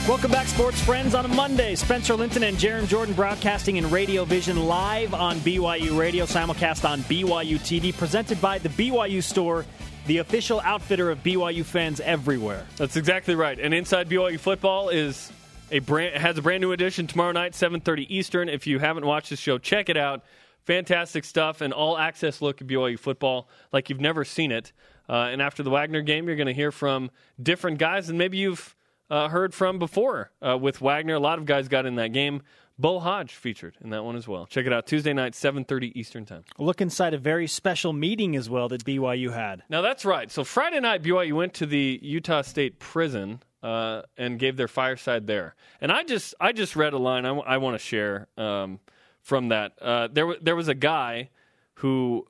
[0.08, 1.76] Welcome back, sports friends, on a Monday.
[1.76, 7.02] Spencer Linton and Jarom Jordan broadcasting in Radio Vision live on BYU Radio, simulcast on
[7.02, 9.64] BYU TV, presented by the BYU Store,
[10.06, 12.66] the official outfitter of BYU fans everywhere.
[12.76, 13.58] That's exactly right.
[13.58, 15.30] And Inside BYU Football is
[15.70, 18.48] a brand has a brand new edition tomorrow night, 7:30 Eastern.
[18.48, 20.22] If you haven't watched this show, check it out.
[20.64, 24.72] Fantastic stuff, and all access look at BYU football like you've never seen it.
[25.08, 27.10] Uh, and after the Wagner game, you're going to hear from
[27.42, 28.76] different guys, and maybe you've
[29.10, 31.14] uh, heard from before uh, with Wagner.
[31.14, 32.42] A lot of guys got in that game.
[32.82, 34.44] Bo Hoge featured in that one as well.
[34.46, 36.44] Check it out Tuesday night, 7:30 Eastern time.
[36.58, 39.62] Look inside a very special meeting as well that BYU had.
[39.70, 40.30] Now that's right.
[40.30, 45.28] So Friday night, BYU went to the Utah State prison uh, and gave their fireside
[45.28, 45.54] there.
[45.80, 48.80] And I just I just read a line I, want to share um,
[49.22, 49.72] from that.
[49.80, 51.30] Uh, there there was a guy
[51.74, 52.26] who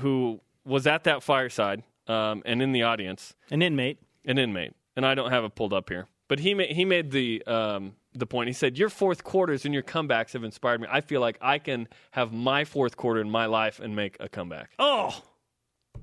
[0.00, 3.98] who was at that fireside um, and in the audience, An inmate.
[4.26, 7.10] an inmate, and I don't have it pulled up here, but he ma- he made
[7.12, 8.48] the um, the point.
[8.48, 10.88] He said, "Your fourth quarters and your comebacks have inspired me.
[10.90, 14.28] I feel like I can have my fourth quarter in my life and make a
[14.28, 15.22] comeback." Oh,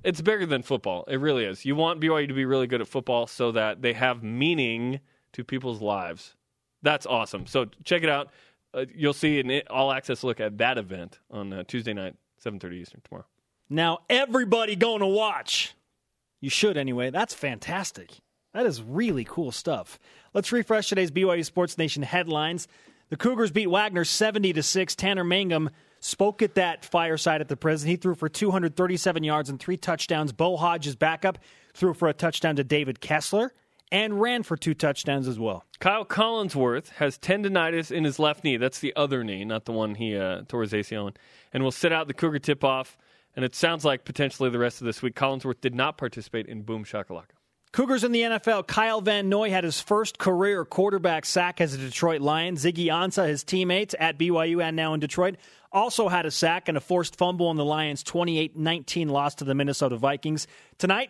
[0.04, 1.06] It's bigger than football.
[1.08, 1.64] It really is.
[1.66, 5.00] You want BYU to be really good at football so that they have meaning
[5.34, 6.36] to people's lives.
[6.82, 7.46] That's awesome.
[7.48, 8.30] So check it out.
[8.74, 12.74] Uh, you'll see an all access look at that event on uh, Tuesday night, 7:30
[12.82, 13.26] Eastern tomorrow.
[13.70, 15.74] now everybody going to watch.
[16.42, 17.10] You should anyway.
[17.10, 18.20] That's fantastic.
[18.54, 20.00] That is really cool stuff.
[20.34, 22.68] Let's refresh today's BYU Sports Nation headlines.
[23.10, 24.96] The Cougars beat Wagner 70 to 6.
[24.96, 27.90] Tanner Mangum spoke at that fireside at the prison.
[27.90, 30.32] He threw for 237 yards and three touchdowns.
[30.32, 31.40] Bo Hoge's backup
[31.74, 33.54] threw for a touchdown to David Kessler
[33.92, 35.66] and ran for two touchdowns as well.
[35.80, 38.58] Kyle Collinsworth has tendonitis in his left knee.
[38.58, 41.14] That's the other knee, not the one he uh, tore his ACL in,
[41.54, 42.98] and will sit out the Cougar tip off.
[43.36, 45.16] And it sounds like potentially the rest of this week.
[45.16, 47.34] Collinsworth did not participate in Boom Shakalaka.
[47.74, 48.68] Cougars in the NFL.
[48.68, 52.56] Kyle Van Noy had his first career quarterback sack as a Detroit Lion.
[52.56, 55.38] Ziggy Ansah, his teammates at BYU and now in Detroit,
[55.72, 59.44] also had a sack and a forced fumble in the Lions' 28 19 loss to
[59.44, 60.46] the Minnesota Vikings.
[60.78, 61.10] Tonight,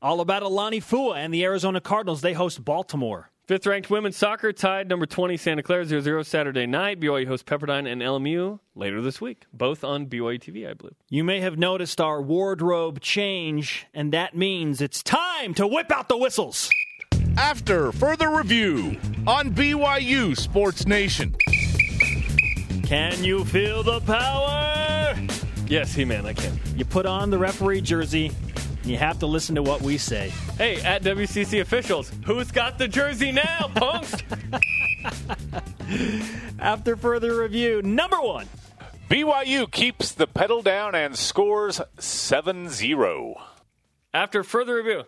[0.00, 2.20] all about Alani Fua and the Arizona Cardinals.
[2.20, 3.32] They host Baltimore.
[3.46, 6.98] Fifth ranked women's soccer tied number 20 Santa Clara 0 0 Saturday night.
[6.98, 10.94] BYU hosts Pepperdine and LMU later this week, both on BYU TV, I believe.
[11.10, 16.08] You may have noticed our wardrobe change, and that means it's time to whip out
[16.08, 16.70] the whistles.
[17.36, 21.36] After further review on BYU Sports Nation.
[22.84, 25.14] Can you feel the power?
[25.66, 26.58] Yes, he man, I can.
[26.76, 28.30] You put on the referee jersey,
[28.84, 30.30] and you have to listen to what we say.
[30.58, 34.14] Hey, at WCC officials, who's got the jersey now, punks?
[36.58, 38.46] After further review, number one.
[39.08, 43.34] BYU keeps the pedal down and scores 7 0.
[44.12, 45.04] After further review,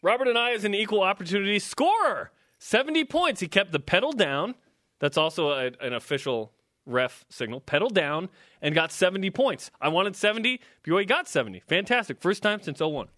[0.00, 2.30] Robert and I is an equal opportunity scorer.
[2.60, 3.40] 70 points.
[3.40, 4.54] He kept the pedal down.
[5.00, 6.52] That's also a, an official
[6.86, 8.28] ref signal, pedaled down,
[8.62, 9.70] and got 70 points.
[9.80, 10.60] I wanted 70.
[10.84, 11.60] BYU got 70.
[11.60, 12.20] Fantastic.
[12.20, 13.08] First time since 01.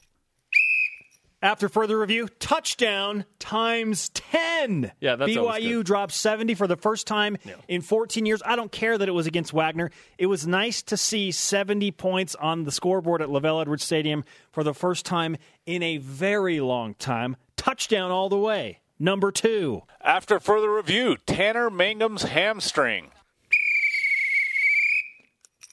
[1.41, 4.91] After further review, touchdown times 10.
[5.01, 5.87] Yeah, that's always BYU good.
[5.87, 7.55] dropped 70 for the first time Yeah.
[7.69, 8.43] in 14 years.
[8.45, 9.93] I don't care that it was against Wagner.
[10.19, 14.65] It was nice to see 70 points on the scoreboard at LaVell Edwards Stadium for
[14.65, 17.37] the first time in a very long time.
[17.57, 18.81] Touchdown all the way.
[18.99, 19.83] Number two.
[20.01, 23.13] After further review, Tanner Mangum's hamstring.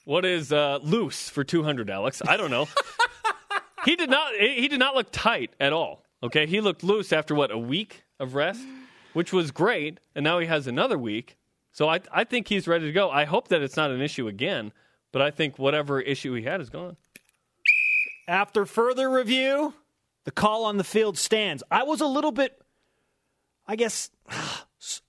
[0.06, 2.22] What is uh, loose for 200, Alex?
[2.24, 2.68] I don't know.
[3.84, 4.34] he did not.
[4.36, 6.04] He did not look tight at all.
[6.22, 8.64] Okay, he looked loose after what a week of rest,
[9.14, 11.36] which was great, and now he has another week.
[11.72, 13.10] So I, I think he's ready to go.
[13.10, 14.70] I hope that it's not an issue again,
[15.10, 16.96] but I think whatever issue he had is gone.
[18.28, 19.74] After further review,
[20.22, 21.64] the call on the field stands.
[21.68, 22.62] I was a little bit,
[23.66, 24.10] I guess,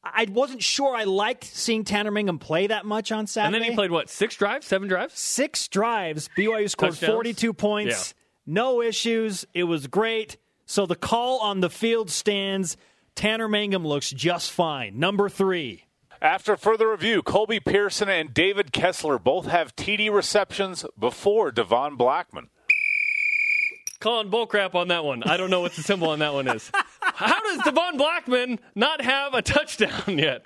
[0.03, 3.55] I wasn't sure I liked seeing Tanner Mangum play that much on Saturday.
[3.57, 5.17] And then he played what six drives, seven drives.
[5.17, 6.29] six drives.
[6.37, 7.13] BYU scored Touchdowns?
[7.13, 8.13] 42 points.
[8.45, 9.45] No issues.
[9.53, 10.37] It was great.
[10.65, 12.77] So the call on the field stands.
[13.15, 14.99] Tanner Mangum looks just fine.
[14.99, 15.85] Number three.
[16.21, 22.47] After further review, Colby Pearson and David Kessler both have TD receptions before Devon Blackmon.
[23.99, 25.23] Calling bullcrap on that one.
[25.23, 26.71] I don't know what the symbol on that one is.
[27.17, 30.45] How does Devon Blackmon not have a touchdown yet?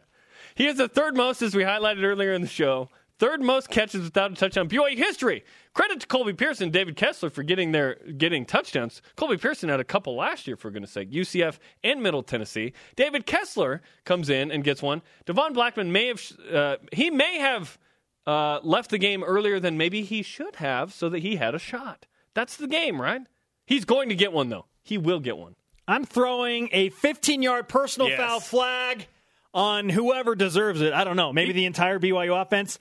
[0.55, 2.87] He is the third most, as we highlighted earlier in the show.
[3.19, 4.69] Third most catches without a touchdown.
[4.69, 5.43] BYU history.
[5.73, 9.01] Credit to Colby Pearson and David Kessler for getting their getting touchdowns.
[9.17, 11.11] Colby Pearson had a couple last year, for goodness sake.
[11.11, 12.71] UCF and Middle Tennessee.
[12.95, 15.01] David Kessler comes in and gets one.
[15.25, 16.21] Devon Blackmon may have
[16.53, 17.77] uh, he may have
[18.25, 21.59] uh, left the game earlier than maybe he should have, so that he had a
[21.59, 22.05] shot.
[22.33, 23.21] That's the game, right?
[23.65, 24.67] He's going to get one though.
[24.83, 25.55] He will get one.
[25.87, 28.17] I'm throwing a 15 yard personal Yes.
[28.19, 29.07] foul flag
[29.53, 30.93] on whoever deserves it.
[30.93, 31.33] I don't know.
[31.33, 32.79] Maybe the entire BYU offense.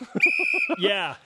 [0.78, 1.16] yeah.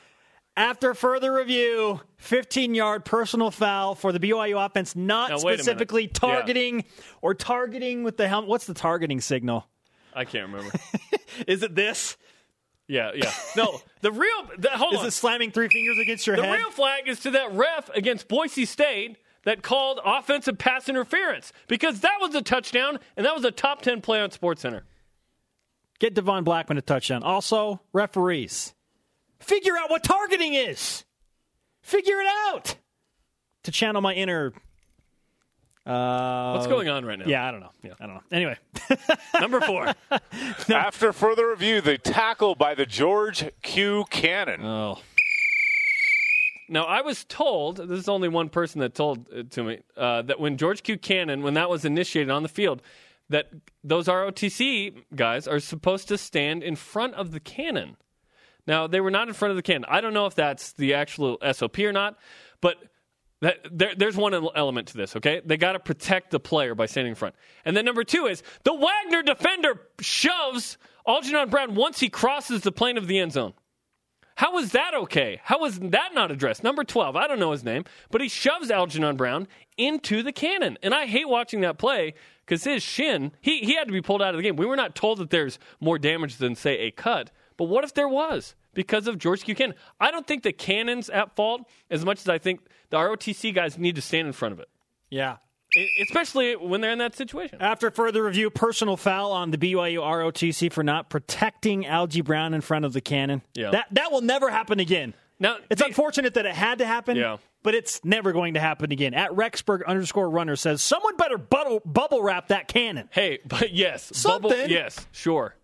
[0.57, 5.45] After further review, 15 yard personal foul for the BYU offense, not Now, wait a
[5.45, 5.59] minute.
[5.61, 6.09] specifically Yeah.
[6.13, 6.85] targeting
[7.21, 8.49] or targeting with the helmet.
[8.49, 9.69] What's the targeting signal?
[10.15, 10.73] I can't remember.
[11.47, 12.17] Is it this?
[12.89, 13.33] yeah, yeah.
[13.57, 14.49] No, the real.
[14.57, 15.07] The, hold Is on.
[15.07, 16.53] it slamming three fingers against your The head?
[16.55, 21.53] The real flag is to that ref against Boise State that called offensive pass interference
[21.69, 24.83] because that was a touchdown and that was a top 10 play on SportsCenter.
[26.01, 27.23] Get Devon Blackmon a touchdown.
[27.23, 28.75] Also, referees.
[29.39, 31.05] Figure out what targeting is.
[31.81, 32.77] Figure it out.
[33.63, 34.53] To channel my inner.
[35.87, 37.27] Uh, What's going on right now?
[37.27, 37.71] Yeah, I don't know.
[37.85, 37.93] Yeah.
[38.01, 38.23] I don't know.
[38.33, 38.57] Anyway,
[39.41, 39.93] Number four.
[40.69, 44.05] After further review, the tackle by the George Q.
[44.11, 44.65] Cannon.
[44.65, 44.99] oh,
[46.69, 50.23] Now, I was told, this is only one person that told it to me, uh,
[50.23, 50.99] that when George Q.
[50.99, 52.83] Cannon, when that was initiated on the field,
[53.29, 53.51] that
[53.85, 57.97] those ROTC guys are supposed to stand in front of the cannon.
[58.67, 59.85] Now, they were not in front of the cannon.
[59.89, 62.19] I don't know if that's the actual SOP or not,
[62.61, 62.77] but
[63.43, 65.41] that, there, there's one element to this, okay?
[65.45, 67.35] They got to protect the player by standing in front.
[67.65, 72.73] And then number two is the Wagner defender shoves Algernon Brown once he crosses the
[72.73, 73.55] plane of the end zone.
[74.37, 75.41] How is that okay?
[75.45, 76.63] How was that not addressed?
[76.63, 80.77] Number 12, I don't know his name, but he shoves Algernon Brown into the cannon.
[80.83, 82.13] And I hate watching that play
[82.45, 84.57] because his shin, he, he had to be pulled out of the game.
[84.57, 87.33] We were not told that there's more damage than, say, a cut.
[87.57, 89.55] But what if there was because of George Q.
[89.55, 89.75] Cannon?
[89.99, 92.61] I don't think the cannon's at fault as much as I think
[92.91, 94.69] the ROTC guys need to stand in front of it,
[95.09, 95.37] yeah.
[96.03, 97.59] Especially when they're in that situation.
[97.61, 102.61] After further review, personal foul on the BYU ROTC for not protecting Algie Brown in
[102.61, 103.43] front of the cannon.
[103.55, 103.71] Yeah.
[103.71, 105.15] That that will never happen again.
[105.39, 107.37] Now, It's the- unfortunate that it had to happen, Yeah.
[107.63, 109.13] but it's never going to happen again.
[109.13, 113.11] At Rexburg underscore runner says, someone better bubble, bubble wrap that cannon.
[113.13, 114.51] Hey, but yes, Something.
[114.51, 115.55] Bubble, yes, sure.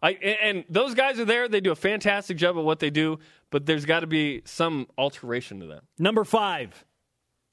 [0.00, 1.48] I and, and those guys are there.
[1.48, 3.18] They do a fantastic job at what they do,
[3.50, 5.80] but there's got to be some alteration to that.
[5.98, 6.84] Number five.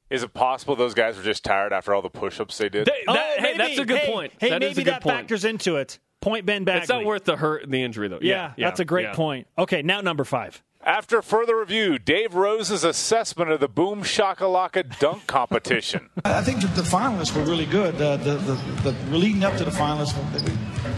[0.09, 2.85] Is it possible those guys were just tired after all the push ups they did?
[2.87, 3.57] They- that- oh, hey, maybe.
[3.57, 4.33] that's a good Hey, point.
[4.39, 5.15] Hey, That is maybe that point.
[5.17, 5.99] factors into it.
[6.21, 6.81] Point Ben Bagley.
[6.81, 8.19] It's not worth the hurt, and the injury though.
[8.21, 9.13] yeah, Yeah, that's a great yeah.
[9.15, 9.47] point.
[9.57, 10.61] Okay, now number five.
[10.83, 16.09] After further review, Dave Rose's assessment of the Boom Shakalaka dunk competition.
[16.23, 17.95] I think the finalists were really good.
[17.99, 18.53] Uh, the, the,
[18.91, 20.13] the, we're leading up to the finalists.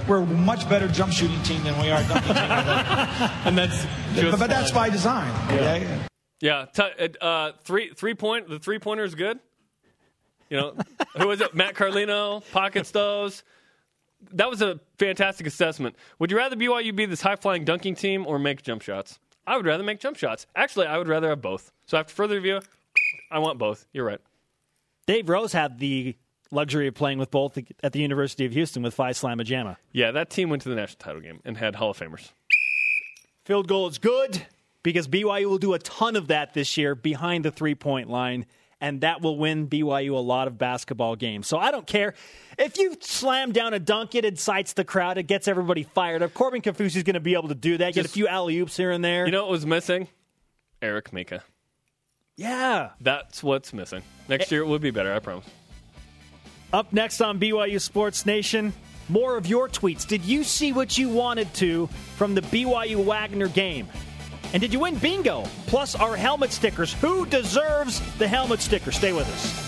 [0.08, 2.36] We're a much better jump shooting team than we are dunking team.
[3.46, 3.86] and that's
[4.16, 5.32] but, but that's by design.
[5.54, 5.88] Okay?
[6.40, 8.48] Yeah, t- uh, three three point.
[8.50, 9.40] The three pointer is good.
[10.50, 10.74] You know,
[11.18, 11.54] who was it?
[11.56, 13.44] Matt Carlino pockets those.
[14.34, 15.96] That was a fantastic assessment.
[16.20, 19.20] Would you rather BYU be this high flying dunking team or make jump shots?
[19.46, 20.48] I would rather make jump shots.
[20.56, 21.72] Actually, I would rather have both.
[21.86, 22.62] So after further review,
[23.32, 23.86] I want both.
[23.94, 24.20] You're right.
[25.06, 26.16] Dave Rose had the
[26.52, 29.78] luxury of playing with both at the University of Houston with Phi Slamma Jamma.
[29.92, 32.32] Yeah, that team went to the national title game and had Hall of Famers.
[33.46, 34.46] Field goal is good
[34.88, 38.46] because BYU will do a ton of that this year behind the three point line,
[38.80, 41.46] and that will win BYU a lot of basketball games.
[41.46, 42.14] So I don't care.
[42.58, 46.34] If you slam down a dunk, it incites the crowd, it gets everybody fired up.
[46.34, 48.78] Corbin Kafusi is going to be able to do that, get a few alley oops
[48.78, 49.26] here and there.
[49.26, 50.08] You know what was missing?
[50.82, 51.44] Eric Mika.
[52.38, 52.92] yeah.
[53.02, 54.04] That's what's missing.
[54.30, 54.56] Next eh.
[54.56, 55.44] year it will be better, I promise.
[56.72, 58.72] Up next on BYU Sports Nation,
[59.10, 60.08] more of your tweets.
[60.08, 63.90] Did you see what you wanted to from the BYU Wagner game?
[64.54, 65.44] And did you win bingo?
[65.68, 66.94] Plus our helmet stickers.
[66.94, 68.92] Who deserves the helmet sticker?
[68.92, 69.68] Stay with us.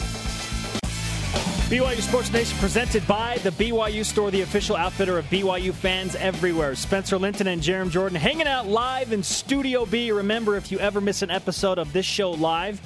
[1.69, 6.73] BYU Sports Nation presented by the BYU Store, the official outfitter of BYU fans everywhere.
[6.73, 10.11] Spencer Linton and Jarom Jordan hanging out live in Studio B.
[10.11, 12.81] Remember, if you ever miss an episode of this show live,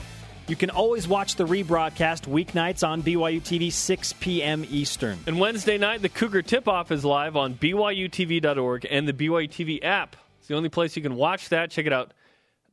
[0.50, 4.66] you can always watch the rebroadcast weeknights on BYU TV, 6 p.m.
[4.70, 5.18] Eastern.
[5.28, 9.82] And Wednesday night, the Cougar Tip Off is live on BYUTV.org and the BYU TV
[9.82, 10.18] app.
[10.44, 11.72] It's the only place you can watch that.
[11.72, 12.14] Check it out.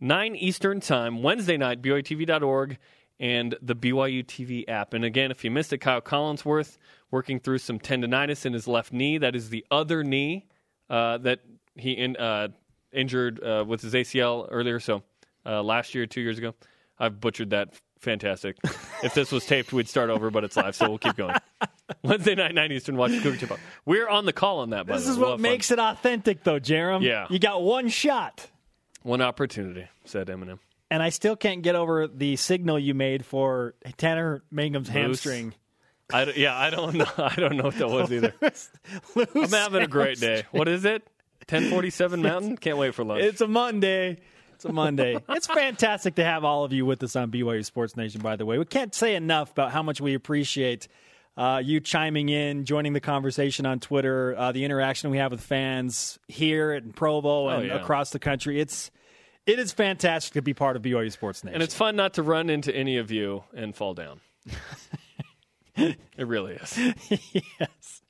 [0.01, 2.79] 9 Eastern Time, Wednesday night, BYUTV.org
[3.21, 4.93] and the BYU TV app.
[4.93, 6.79] And again, if you missed it, Kyle Collinsworth
[7.13, 9.19] working through some tendonitis in his left knee.
[9.19, 10.49] That is the other knee
[10.89, 11.43] uh, that
[11.77, 12.49] he in, uh,
[12.93, 14.81] injured uh, with his ACL earlier.
[14.81, 15.05] So
[15.47, 16.57] uh, last year, two years ago.
[16.99, 17.75] I've butchered that.
[18.01, 18.57] Fantastic.
[19.03, 21.37] if this was taped, we'd start over, but it's live, so we'll keep going.
[22.03, 23.61] Wednesday night, 9 Eastern, watch Cougar Tip Off.
[23.85, 25.43] We're on the call on that, by This is what have fun.
[25.43, 27.03] makes it authentic, though, Jerem.
[27.03, 27.27] Yeah.
[27.29, 28.47] You got one shot.
[29.03, 30.59] One opportunity, said Eminem.
[30.91, 35.55] And I still can't get over the signal you made for Tanner Mangum's hamstring.
[36.13, 37.07] I yeah, I don't know.
[37.19, 38.35] I don't know what that was either.
[39.37, 40.43] I'm having a great day.
[40.51, 41.07] What is it?
[41.49, 42.57] 1047 Mountain?
[42.57, 43.23] Can't wait for lunch.
[43.23, 44.19] It's a Monday.
[44.61, 45.17] It's a Monday.
[45.31, 48.45] it's fantastic to have all of you with us on BYU Sports Nation, by the
[48.45, 48.59] way.
[48.59, 50.87] We can't say enough about how much we appreciate
[51.35, 55.41] uh, you chiming in, joining the conversation on Twitter, uh, the interaction we have with
[55.41, 57.81] fans here in Provo and Oh, yeah.
[57.81, 58.61] across the country.
[58.61, 58.91] It's
[59.47, 61.55] it is fantastic to be part of BYU Sports Nation.
[61.55, 64.21] and it's fun not to run into any of you and fall down.
[65.75, 66.79] it really is.
[67.33, 68.03] yes.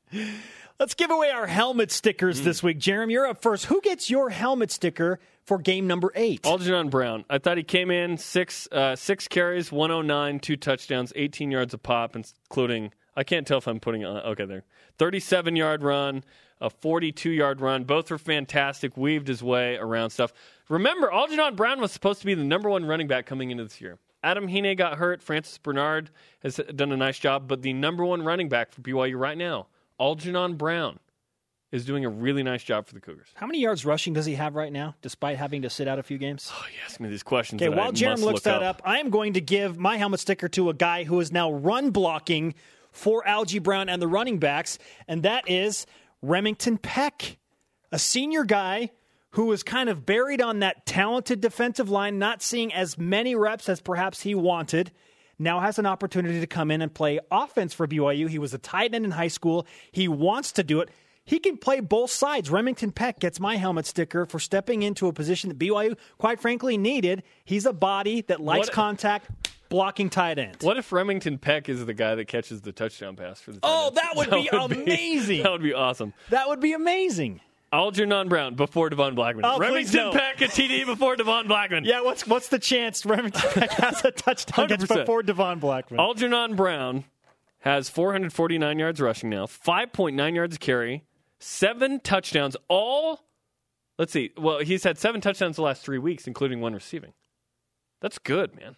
[0.81, 2.79] Let's give away our helmet stickers this week.
[2.79, 3.67] Jeremy, you're up first.
[3.67, 6.47] Who gets your helmet sticker for game number eight?
[6.47, 7.25] Algernon Brown.
[7.29, 11.79] I thought he came in six uh, six carries, 109, two touchdowns, 18 yards a
[11.79, 14.65] pop, including I can't tell if I'm putting on okay there.
[14.99, 16.25] 37 yard run,
[16.61, 17.85] a 42 yard run.
[17.85, 18.97] Both were fantastic.
[18.97, 20.33] Weaved his way around stuff.
[20.69, 23.81] Remember, Algernon Brown was supposed to be the number one running back coming into this
[23.81, 23.99] year.
[24.23, 25.23] Adam Hine got hurt.
[25.23, 26.11] Francis Bernard
[26.43, 29.67] has done a nice job, but the number one running back for BYU right now,
[29.99, 30.99] Algernon Brown,
[31.73, 33.29] is doing a really nice job for the Cougars.
[33.35, 36.03] How many yards rushing does he have right now, despite having to sit out a
[36.03, 36.51] few games?
[36.53, 37.63] Oh, you ask me these questions.
[37.63, 38.83] Okay, while Jerem must looks look that up.
[38.85, 41.91] I am going to give my helmet sticker to a guy who is now run
[41.91, 42.55] blocking
[42.93, 45.87] for Algie Brown and the running backs, and that is
[46.23, 47.39] Remington Peck,
[47.93, 48.91] a senior guy
[49.35, 53.69] who was kind of buried on that talented defensive line, not seeing as many reps
[53.69, 54.91] as perhaps he wanted.
[55.39, 58.29] Now has an opportunity to come in and play offense for BYU.
[58.29, 59.67] He was a tight end in high school.
[59.93, 60.91] He wants to do it.
[61.31, 62.51] He can play both sides.
[62.51, 66.77] Remington Peck gets my helmet sticker for stepping into a position that BYU, quite frankly,
[66.77, 67.23] needed.
[67.45, 69.31] He's a body that likes What- contact,
[69.69, 70.57] blocking tight end.
[70.63, 73.61] What if Remington Peck is the guy that catches the touchdown pass for the?
[73.63, 75.45] Oh, tight that would be amazing.
[75.45, 76.15] that would be awesome.
[76.31, 77.41] That would be amazing.
[77.73, 79.43] Algernon Brown before Devon Blackmon.
[79.45, 80.11] Oh, Remington.
[80.11, 81.85] Peck a TD before Devon Blackmon.
[81.85, 84.97] Yeah, what's what's the chance Remington Peck has a touchdown gets 100%.
[84.97, 85.99] before Devon Blackmon?
[86.01, 87.05] Algernon Brown
[87.61, 91.05] has 449 yards rushing now, 5.9 yards a carry,
[91.41, 92.57] seven touchdowns.
[92.69, 93.21] All,
[93.99, 94.31] let's see.
[94.37, 97.13] Well, he's had seven touchdowns the last three weeks, including one receiving.
[98.01, 98.77] That's good, man.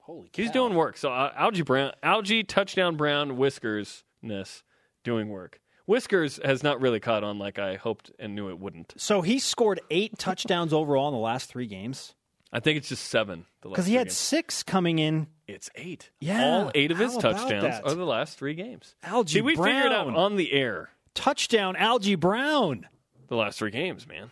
[0.00, 0.96] Holy He's doing work.
[0.96, 4.62] So uh, Algie Brown, Algie touchdown Brown, Whiskers ness
[5.04, 5.60] doing work.
[5.86, 8.94] Whiskers has not really caught on like I hoped and knew it wouldn't.
[8.96, 12.14] So he scored eight touchdowns overall in the last three games
[12.52, 13.46] I think it's just seven.
[13.62, 14.16] because he had games.
[14.16, 15.28] six coming in.
[15.46, 16.10] It's eight.
[16.20, 17.86] Yeah, all eight of his touchdowns that?
[17.86, 18.94] are the last three games.
[19.02, 20.90] Algie See, we figured it out on the air.
[21.14, 22.86] Touchdown, Algie Brown.
[23.28, 24.30] The last three games, man.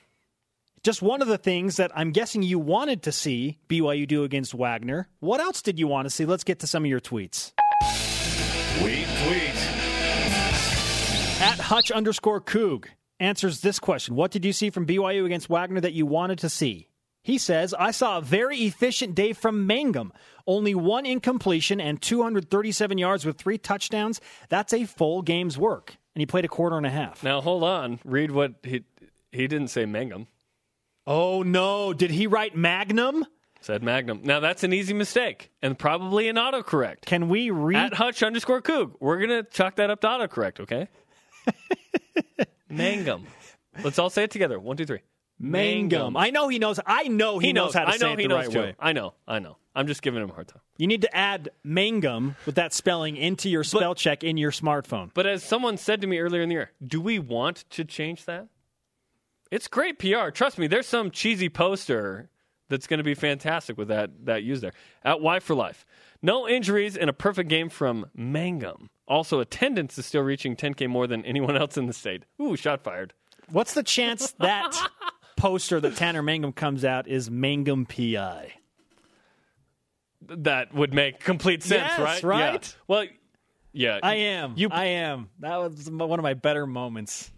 [0.83, 4.55] Just one of the things that I'm guessing you wanted to see BYU do against
[4.55, 5.09] Wagner.
[5.21, 6.25] What else did you want to see?
[6.25, 7.53] Let's get to some of your tweets.
[8.79, 9.55] Tweet, tweet.
[11.41, 12.87] At Hutch underscore Coog
[13.21, 16.49] answers this question What did you see from BYU against Wagner that you wanted to
[16.49, 16.89] see?
[17.23, 20.13] He says, I saw a very efficient day from Mangum.
[20.47, 24.21] Only one incompletion and 237 yards with three touchdowns.
[24.49, 25.97] That's a full game's work.
[26.19, 27.23] And he played a quarter and a half.
[27.23, 28.01] Now hold on.
[28.05, 28.83] Read what he
[29.31, 30.27] he didn't say Mangum.
[31.07, 31.93] Oh, no.
[31.93, 33.25] Did he write Magnum?
[33.61, 34.23] Said Magnum.
[34.25, 37.03] Now that's an easy mistake and probably an autocorrect.
[37.03, 37.77] Can we read?
[37.77, 38.95] At Hutch underscore Coog.
[38.99, 40.89] We're gonna chalk that up to autocorrect, okay?
[42.69, 43.25] Mangum.
[43.85, 44.59] Let's all say it together.
[44.59, 45.03] One, two, three.
[45.39, 46.17] Mangum.
[46.17, 46.81] I know he knows.
[46.85, 48.61] I know he, knows, how to I say it he the knows right too.
[48.61, 48.75] way.
[48.79, 49.15] I know.
[49.27, 49.57] I know.
[49.75, 50.61] I'm just giving him a hard time.
[50.77, 55.11] You need to add Mangum with that spelling into your spell check in your smartphone.
[55.15, 58.25] But as someone said to me earlier in the year, do we want to change
[58.25, 58.49] that?
[59.51, 60.31] It's great PR.
[60.31, 62.29] Trust me, there's some cheesy poster
[62.69, 64.73] that's going to be fantastic with that that use there.
[65.05, 65.87] At Y for Life.
[66.21, 68.91] No injuries and a perfect game from Mangum.
[69.07, 72.25] Also, attendance is still reaching 10K more than anyone else in the state.
[72.43, 73.15] Ooh, shot fired.
[73.51, 74.77] What's the chance that
[75.39, 78.53] poster that Tanner Mangum comes out is Mangum PI?
[80.23, 82.23] That would make complete sense, Yes, right?
[82.23, 82.63] right?
[82.67, 82.83] Yeah.
[82.87, 83.05] Well,
[83.73, 84.01] yeah.
[84.03, 84.55] I am.
[84.57, 85.31] You- I am.
[85.41, 87.31] That was one of my better moments.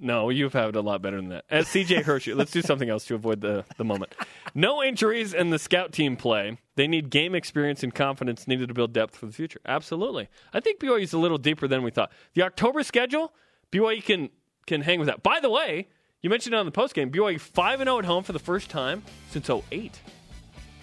[0.00, 1.44] No, you've had a lot better than that.
[1.48, 4.12] As CJ Hershey, let's do something else to avoid the, the moment.
[4.52, 6.58] No injuries in the scout team play.
[6.74, 9.60] They need game experience and confidence needed to build depth for the future.
[9.64, 10.28] Absolutely.
[10.52, 12.10] I think BYU is a little deeper than we thought.
[12.34, 13.32] The October schedule,
[13.70, 14.30] BYU can
[14.66, 15.22] can hang with that.
[15.22, 15.86] By the way,
[16.22, 19.02] you mentioned it on the postgame, BYU 5 0 at home for the first time
[19.30, 20.00] since 08.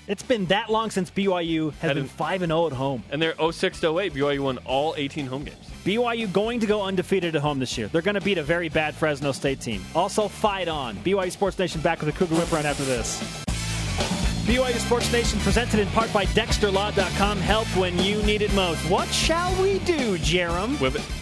[0.07, 3.03] It's been that long since BYU has Had been 5 and 0 at home.
[3.11, 4.13] And they're 06 to 08.
[4.13, 5.69] BYU won all 18 home games.
[5.85, 7.87] BYU going to go undefeated at home this year.
[7.87, 9.83] They're going to beat a very bad Fresno State team.
[9.95, 10.97] Also, fight on.
[10.97, 13.21] BYU Sports Nation back with a Cougar Whip Round after this.
[14.45, 17.37] BYU Sports Nation presented in part by DexterLaw.com.
[17.37, 18.79] Help when you need it most.
[18.89, 20.81] What shall we do, Jerem?
[20.81, 21.18] Whip it.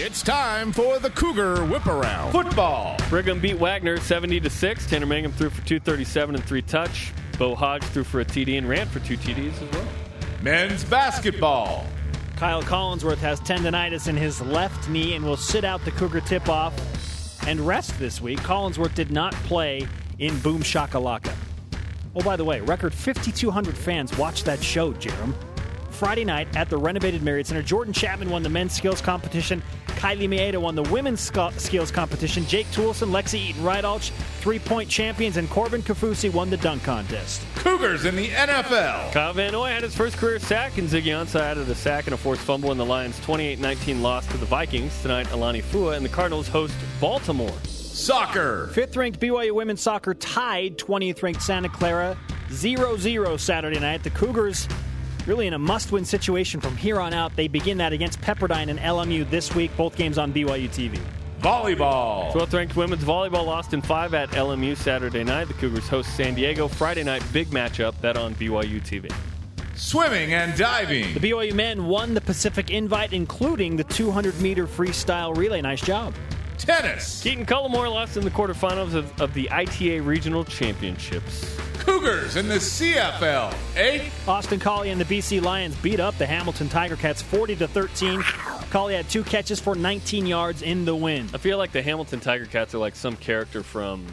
[0.00, 2.30] It's time for the Cougar Whip Around.
[2.30, 2.96] Football.
[3.10, 4.86] Brigham beat Wagner 70 to 6.
[4.86, 7.12] Tanner Mangum threw for 237 and three touch.
[7.36, 9.88] Bo Hoge threw for a TD and ran for two TDs as well.
[10.40, 11.84] Men's basketball.
[12.36, 16.48] Kyle Collinsworth has tendonitis in his left knee and will sit out the Cougar tip
[16.48, 16.72] off
[17.48, 18.38] and rest this week.
[18.38, 19.84] Collinsworth did not play
[20.20, 21.34] in Boom Shakalaka.
[22.14, 25.34] Oh, by the way, record 5,200 fans watched that show, Jerem.
[25.98, 29.60] Friday night at the renovated Marriott Center, Jordan Chapman won the men's skills competition.
[29.88, 32.46] Kylie Maeda won the women's sco- skills competition.
[32.46, 37.42] Jake Toolson, Lexi Eaton Rydalch, three point champions, and Corbin Kafusi won the dunk contest.
[37.56, 39.10] Cougars in the NFL.
[39.10, 42.14] Kyle Van Noy had his first career sack, and Ziggy Ansah added a sack and
[42.14, 45.02] a forced fumble in the Lions' 28-19 loss to the Vikings.
[45.02, 47.58] Tonight, Alani Fua and the Cardinals host Baltimore.
[47.64, 48.68] Soccer.
[48.72, 52.16] Fifth ranked BYU women's soccer tied 20th ranked Santa Clara
[52.52, 54.04] 0 0 Saturday night.
[54.04, 54.68] The Cougars
[55.28, 57.36] really in a must win situation from here on out.
[57.36, 60.98] They begin that against Pepperdine and LMU this week, both games on BYU TV.
[61.40, 62.32] Volleyball.
[62.32, 65.46] 12th ranked women's volleyball lost in five at LMU Saturday night.
[65.46, 67.22] The Cougars host San Diego Friday night.
[67.32, 69.12] Big matchup that on BYU TV.
[69.76, 71.14] Swimming and diving.
[71.14, 75.60] The BYU men won the Pacific Invite, including the 200 meter freestyle relay.
[75.60, 76.14] Nice job.
[76.58, 77.22] Tennis.
[77.22, 81.56] Keaton Cullimore lost in the quarterfinals of, of the ITA Regional Championships.
[81.78, 83.54] Cougars in the CFL.
[83.76, 84.10] Eight.
[84.26, 88.22] Austin Collie and the BC Lions beat up the Hamilton Tiger Cats 40 to 13.
[88.70, 91.28] Collie had two catches for 19 yards in the win.
[91.32, 94.04] I feel like the Hamilton Tiger Cats are like some character from,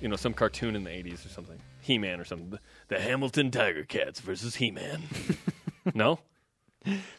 [0.00, 1.58] you know, some cartoon in the 80s or something.
[1.80, 2.50] He Man or something.
[2.50, 5.02] The, the Hamilton Tiger Cats versus He Man.
[5.94, 6.18] no?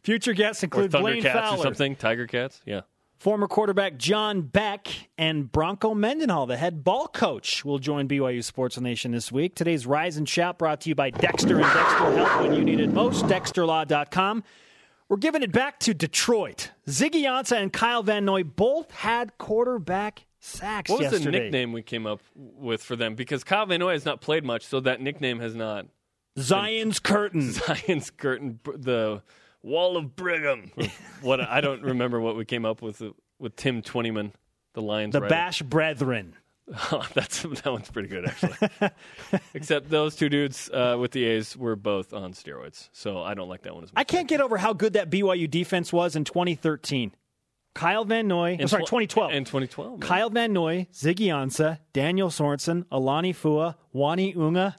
[0.03, 1.95] Future guests Or include Blaine Thundercats or something?
[1.95, 2.61] Tiger Cats?
[2.65, 2.81] Yeah.
[3.21, 8.79] Former quarterback John Beck, and Bronco Mendenhall, the head ball coach, will join BYU Sports
[8.79, 9.53] Nation this week.
[9.53, 12.79] Today's Rise and Shout brought to you by Dexter and Dexter Help when you need
[12.79, 13.25] it most.
[13.25, 14.43] DexterLaw.com.
[15.07, 16.71] We're giving it back to Detroit.
[16.87, 21.25] Ziggy Ansah and Kyle Van Noy both had quarterback sacks What was yesterday.
[21.25, 23.13] the nickname we came up with for them?
[23.13, 25.85] Because Kyle Van Noy has not played much, so that nickname has not.
[26.39, 27.51] Zion's Curtain.
[27.51, 29.21] Zion's Curtain, the
[29.63, 30.71] Wall of Brigham.
[31.21, 33.01] what I don't remember what we came up with
[33.39, 34.33] with Tim Twentyman,
[34.73, 35.13] the Lions.
[35.13, 35.29] The writer.
[35.29, 36.35] Bash Brethren.
[36.93, 38.55] Oh, that's that one's pretty good actually.
[39.53, 43.49] Except those two dudes uh, with the A's were both on steroids, so I don't
[43.49, 43.99] like that one as much.
[43.99, 47.13] I can't get over how good that BYU defense was in 2013.
[47.73, 49.31] Kyle Van Noy, I'm In sorry, 2012.
[49.33, 49.99] In 2012, man.
[49.99, 54.75] Kyle Van Noy, Ziggy Ansah, Daniel Sorensen, Alani Fua, Uani Unga,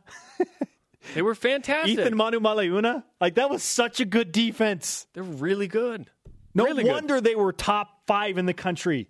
[1.14, 1.98] they were fantastic.
[1.98, 3.02] Ethan Manu Maleuna.
[3.20, 5.06] Like, that was such a good defense.
[5.14, 6.08] They're really good.
[6.54, 6.92] No Really good.
[6.92, 9.08] wonder they were top five in the country.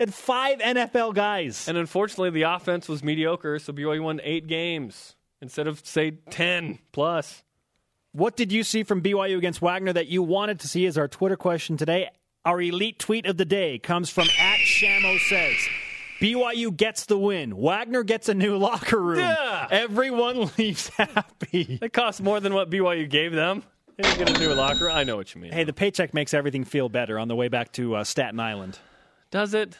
[0.00, 1.66] And five NFL guys.
[1.68, 6.78] And unfortunately, the offense was mediocre, so BYU won eight games instead of say ten
[6.92, 7.42] plus.
[8.12, 11.08] What did you see from BYU against Wagner that you wanted to see is our
[11.08, 12.08] Twitter question today.
[12.44, 15.56] Our elite tweet of the day comes from at Shamo says.
[16.20, 17.56] BYU gets the win.
[17.56, 19.20] Wagner gets a new locker room.
[19.20, 19.68] Yeah.
[19.70, 21.78] Everyone leaves happy.
[21.80, 23.62] It costs more than what BYU gave them.
[23.96, 24.88] They didn't get a new locker.
[24.88, 25.52] I know what you mean.
[25.52, 28.78] Hey, the paycheck makes everything feel better on the way back to uh, Staten Island.
[29.30, 29.76] Does it?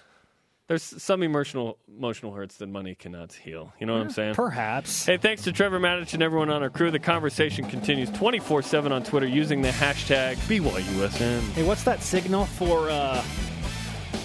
[0.67, 3.73] There's some emotional emotional hurts that money cannot heal.
[3.81, 4.35] You know what I'm saying?
[4.35, 5.07] Perhaps.
[5.07, 6.91] Hey, thanks to Trevor Matich and everyone on our crew.
[6.91, 11.41] The conversation continues 24 7 on Twitter using the hashtag BYUSN.
[11.53, 13.25] Hey, what's that signal for uh,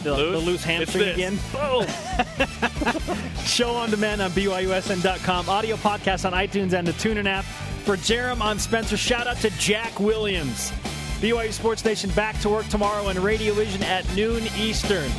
[0.04, 1.36] The the loose hamstring again.
[1.52, 1.86] Boom.
[1.88, 3.20] Oh.
[3.46, 5.50] Show on demand on BYUSN.com.
[5.50, 7.46] Audio podcast on iTunes and the TuneIn app.
[7.86, 8.98] For Jerem, I'm Spencer.
[8.98, 10.72] Shout out to Jack Williams.
[11.20, 15.10] BYU Sports Nation back to work tomorrow on Radio Vision at noon Eastern.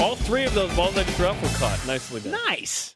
[0.00, 1.84] All three of those balls I threw up were caught.
[1.86, 2.32] Nicely done.
[2.46, 2.94] Nice.